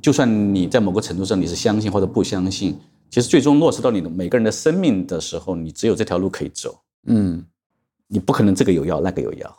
[0.01, 2.79] 就算你在某个程度上你是相信或者不相信，
[3.11, 7.45] 其实最终落实到你的每个人的生命的时候，你只有这条路可以走，嗯。
[8.13, 9.57] 你不可能这个有药那个有药。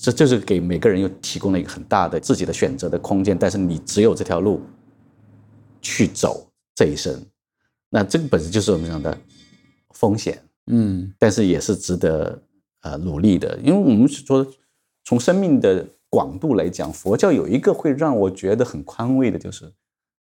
[0.00, 4.60] 这就是给每个人又提供了一个很大的自己的选择的空间，但是你只有这条路
[5.82, 7.24] 去走这一生，
[7.90, 9.18] 那这个本身就是我们讲的
[9.90, 10.40] 风险。
[10.66, 11.12] 嗯。
[11.18, 12.40] 但是也是值得
[12.82, 14.46] 呃努力的，因为我们是说
[15.04, 19.72] 从生命的广度来讲，佛教有一个会让我觉得很宽慰的，就是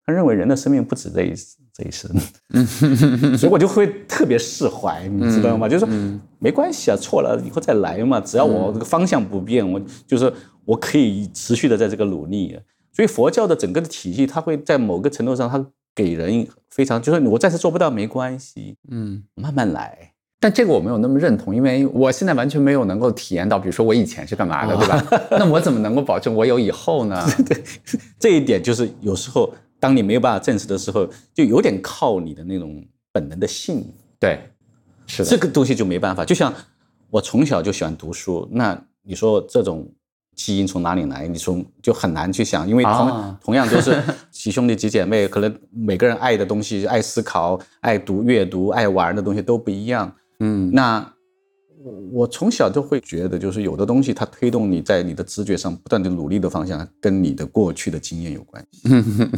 [0.06, 1.32] 他认为人的生命不止这一
[1.72, 2.10] 这一生，
[3.38, 5.68] 所以我就会特别释怀，你知道吗？
[5.68, 10.32] 就是说没关系啊，错了以后再来嘛，只要我这个方向不变，我就是
[10.64, 12.58] 我可以持续的在这个努力。
[12.92, 15.64] 所以佛教的整个的体系，它会在某个程度上，它
[15.94, 19.22] 给人非常就是我暂时做不到没关系，嗯。
[19.36, 20.12] 慢慢来。
[20.42, 25.06] 但这个我没有那么认同，因为我现在完全没有能够体验到，比如说我以前是干嘛的，对吧？
[25.38, 27.24] 那我怎么能够保证我有以后呢？
[27.46, 27.62] 对
[28.18, 33.84] 这一点就是有时候当你没有办法证实的时候，就有点靠你的那种本能的性。
[34.20, 34.38] 对，
[35.06, 36.24] 是的，这个东西就没办法。
[36.24, 36.54] 就像
[37.08, 39.90] 我从小就喜欢读书，那你说这种
[40.36, 41.26] 基因从哪里来？
[41.26, 44.00] 你从就很难去想，因为同、啊同样都是
[44.30, 50.14] 几 兄弟几姐妹，可能每个人爱的东西、爱思考、爱读阅读、爱玩的东西都不一样。
[50.40, 51.14] 嗯那
[51.82, 58.88] 我我从小就会觉得，就是有的东西它推动你在你的直觉上不断的努力的方向，跟你的过去的经验有关系。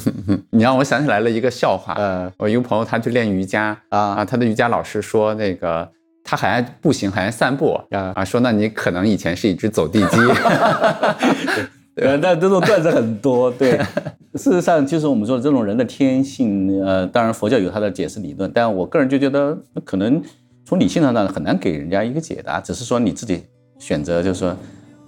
[0.50, 1.94] 你让我想起来了一个笑话。
[1.94, 5.88] 呃我一个朋友他去练瑜伽啊啊，他的瑜伽老师说那个
[6.24, 10.16] 他还爱步行，还爱散步啊啊，说那你可能以前是一只走地鸡。
[11.96, 13.50] 呃，但这种段子很多。
[13.50, 13.78] 对，
[14.34, 20.22] 事实上就是我们说的这种人的天性，呃，当然佛教有它的解释理论，但我个人就觉得可能
[20.64, 23.42] 从理性上呢很难给人家一个解答，只是说你自己
[23.78, 24.56] 选择，就是说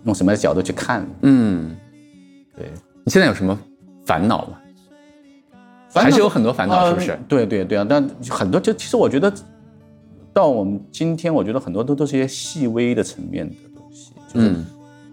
[0.04, 1.06] 用什么的角度去看。
[1.22, 1.76] 嗯，
[2.56, 2.66] 对，
[3.04, 3.58] 你现在有什么
[4.04, 4.58] 烦恼吗？
[5.94, 7.18] 还是有很多烦恼，是不是呃？
[7.28, 9.32] 对对对啊，但很多就其实我觉得，
[10.32, 14.66] 到我们今天，我觉得很多都都是一些细微的层面的东西，就是、嗯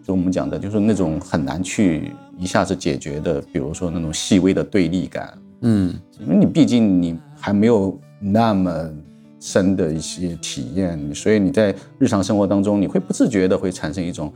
[0.04, 8.92] 就我们讲的，就是那种很难去一下子解决的，比如说那种细微的对立感，嗯因为你毕竟你还没有那么
[9.42, 14.32] 深的一些体验，所以你在日常生活当中，你会不自觉的会产生一种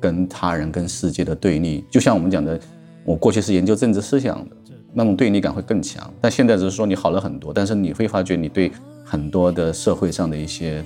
[0.00, 1.84] 跟他人、跟世界的对立。
[1.88, 2.58] 就像我们讲的，
[3.04, 4.56] 我过去是研究政治思想的，
[4.92, 6.12] 那种对立感会更强。
[6.20, 8.70] 但现在只是说你好了很多，但是你会发觉你对
[9.04, 10.84] 很多的社会上的一些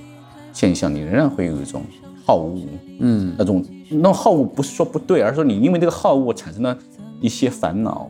[0.53, 1.81] 现象，你仍然会有一种
[2.23, 2.61] 好恶。
[2.99, 6.77] 嗯那种那种好恶不是说不对，而是说你因为这个好恶产生了
[7.19, 8.07] 一些烦恼。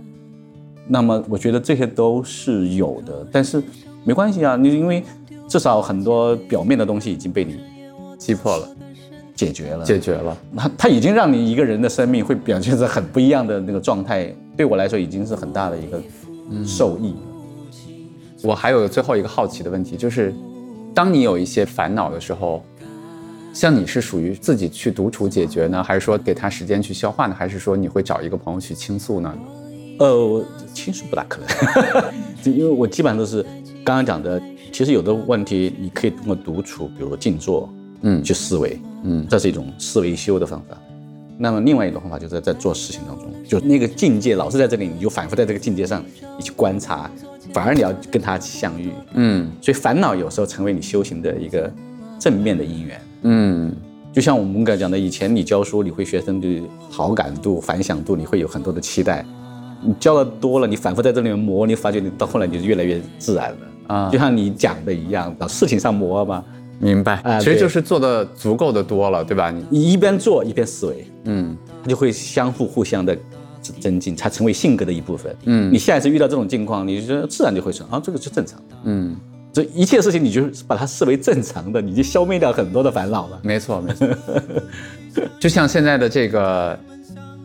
[0.90, 3.64] 那么我觉得这些都是有的，但是
[4.04, 5.02] 没关系啊，你因为
[5.54, 7.60] 至少很多表面的东西已经被你
[8.18, 8.68] 击破了，
[9.36, 10.36] 解决了，解决了。
[10.52, 16.02] 那他已经让你一个人的生命会表现出很不一样的那个状态，对我来说已经是很大的一个
[16.66, 17.14] 受益。
[18.42, 20.34] 我还有最后一个好奇的问题，就是
[20.92, 22.64] 当你有一些烦恼的时候，
[23.54, 29.32] 像你是属于自己去独处解决呢，还是说给他时间去消化呢，还是说你会找一个朋友去倾诉呢？
[30.00, 30.44] 呃，我
[30.74, 32.12] 倾诉不大可能，
[32.42, 33.44] 就 因为我基本上都是
[33.86, 34.42] 刚刚讲的，
[34.74, 37.72] 其实有的问题你可以通过独处，比如静坐，
[38.02, 40.76] 嗯去思维，嗯这是一种思维修的方法。
[41.38, 46.04] 那么另外一种方法就是在做事情当中，就那个境界老是在这里，你就反复在这个境界上，
[46.38, 47.10] 你去观察，
[47.54, 48.90] 反而你要跟他相遇。
[49.14, 51.72] 嗯所以烦恼有时候成为你修行的一个
[52.18, 53.02] 正面的因缘。
[53.22, 53.72] 嗯
[54.12, 59.24] 就像我们刚才讲的，以前你教书，你会学生对好感度、反响度，你会有很多的期待。
[59.84, 63.58] 你教的多了，你反复在这里面磨，你发觉你到后来你就越来越自然了。
[63.88, 66.44] 啊就，像你讲的一样，到事情上磨嘛，
[66.80, 67.16] 明白。
[67.24, 69.52] 啊其实就是做的足够的多了，对吧？
[69.52, 73.18] 你你一边做一边思维，嗯它就会相互互相的
[73.62, 75.36] 增增进，才成为性格的一部分。
[75.46, 78.76] 嗯你下一次遇到这种境况，你就自然就会说啊，这个是正常的。
[78.86, 79.16] 嗯，
[79.52, 83.40] 这一切事情你就把它视为正常的，你就消灭掉很多的烦恼了。
[83.44, 84.08] 没错没错。
[85.40, 86.78] 就像现在的这个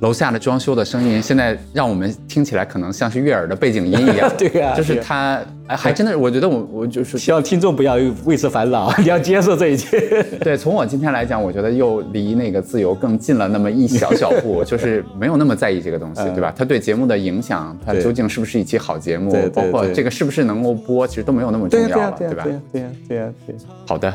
[0.00, 4.30] 楼下的装修的声音，现在让我们听起来可能像是悦耳的背景音一样。
[4.38, 9.98] 对呀就是它，哎，还真的，我觉得我我就是希望听众不要为此烦恼，你 要接受这一切。
[10.40, 16.54] 对，从我今天来讲，我觉得又离那个自由更近了那么一小小步，就是没有那么在意这个东西，对吧？
[16.56, 22.52] 它对节目的影响，它究竟是不是一期好节目包括这个是不是能够播，其实都没有那么重要了，对呀，吧对？
[22.52, 23.60] 呀，对呀，对呀，对呀。
[23.84, 24.14] 好的，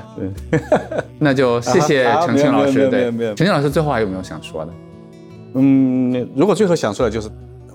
[1.20, 2.88] 那就谢谢啊程庆老师。
[2.88, 4.72] 对程庆老师最后还有没有想说的？
[5.54, 7.30] 嗯，如果最后想出来就是，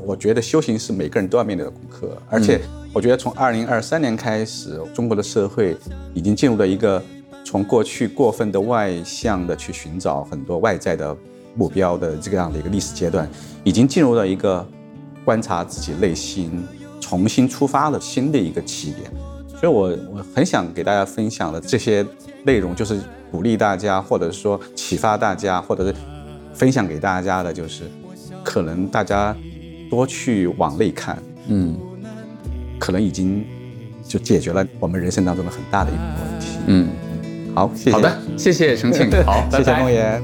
[0.04, 2.60] 我觉得修行是每个人都要面对的功课，而且
[2.92, 5.76] 我觉得从二零二三年开始，中国的社会
[6.14, 7.02] 已经进入了一个
[7.44, 11.16] 从过去过分的外向的去寻找很多外在的
[11.54, 13.28] 目标的这个样的一个历史阶段，
[13.64, 14.66] 已经进入了一个
[15.24, 16.66] 观察自己内心、
[17.00, 19.10] 重新出发的新的一个起点。
[19.58, 22.06] 所以我我很想给大家分享的这些
[22.44, 23.00] 内容，就是
[23.30, 25.94] 鼓励大家，或者说启发大家，或者是
[26.58, 27.84] 分享给大家的，就是
[28.42, 29.34] 可能大家
[29.88, 31.16] 多去往内看，
[31.46, 31.78] 嗯
[32.80, 33.44] 可能已经
[34.02, 36.58] 就解决了我们人生当中的很大的一部分问题。
[36.66, 36.88] 嗯，
[37.54, 37.92] 好，谢谢。
[37.92, 40.20] 好的，谢谢程庆， 好，谢谢梦妍。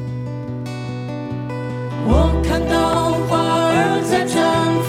[2.07, 4.35] 我看到花儿在绽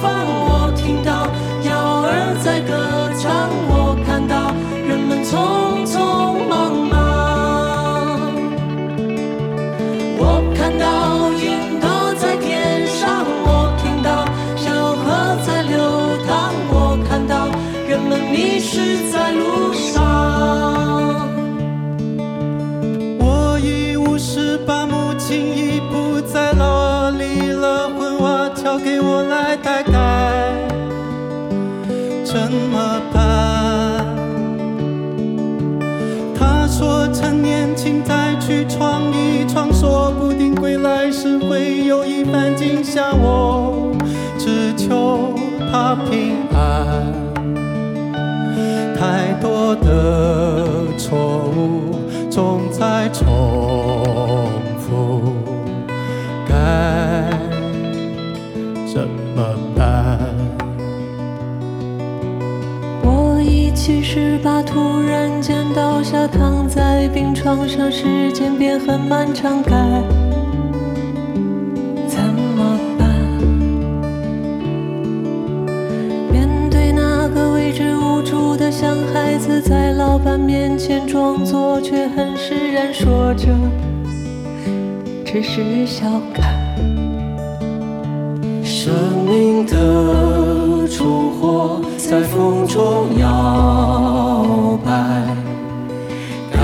[0.01, 1.27] 放，我听到
[1.61, 2.73] 鸟儿在歌
[28.77, 29.91] 给我来带该
[32.23, 34.05] 怎么办？
[36.37, 43.17] 他说趁年轻再去闯一闯，说不定归来时会有一番景象。
[43.17, 43.91] 我
[44.37, 45.33] 只求
[45.71, 47.13] 他平安。
[48.97, 51.95] 太多的错误
[52.29, 53.25] 总在重
[64.45, 69.71] 七十八，突然间倒下，躺在病床上，时间变很漫长，该
[72.07, 72.21] 怎
[72.55, 73.09] 么办？
[76.31, 83.47] 面对那个未知无助的像孩子，在老板面前装作，却很释然，说着
[85.25, 86.53] 只是笑看。
[88.63, 88.93] 生
[89.25, 94.91] 命的烛火在风中摇摆，
[96.51, 96.59] 该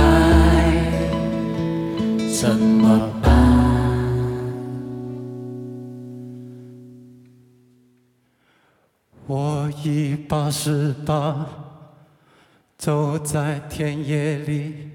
[2.32, 3.32] 怎么办？
[9.26, 11.48] 我已八十八，
[12.78, 14.92] 走在田野里，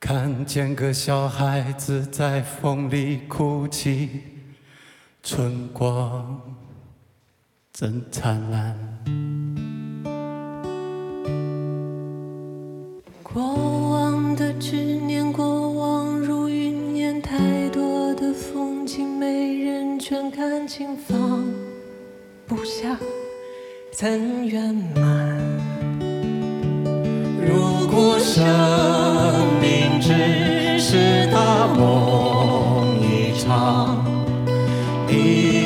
[0.00, 4.08] 看见个小孩子在风里哭泣，
[5.22, 6.57] 春光
[7.80, 8.74] 真灿烂。
[13.22, 14.74] 过往的执
[15.06, 21.44] 念，过往如云烟，太多的风景，没人全看清，放
[22.48, 22.98] 不下，
[23.92, 25.38] 怎圆满？
[27.40, 28.44] 如果生
[29.60, 34.04] 命只是大梦一场，
[35.06, 35.57] 你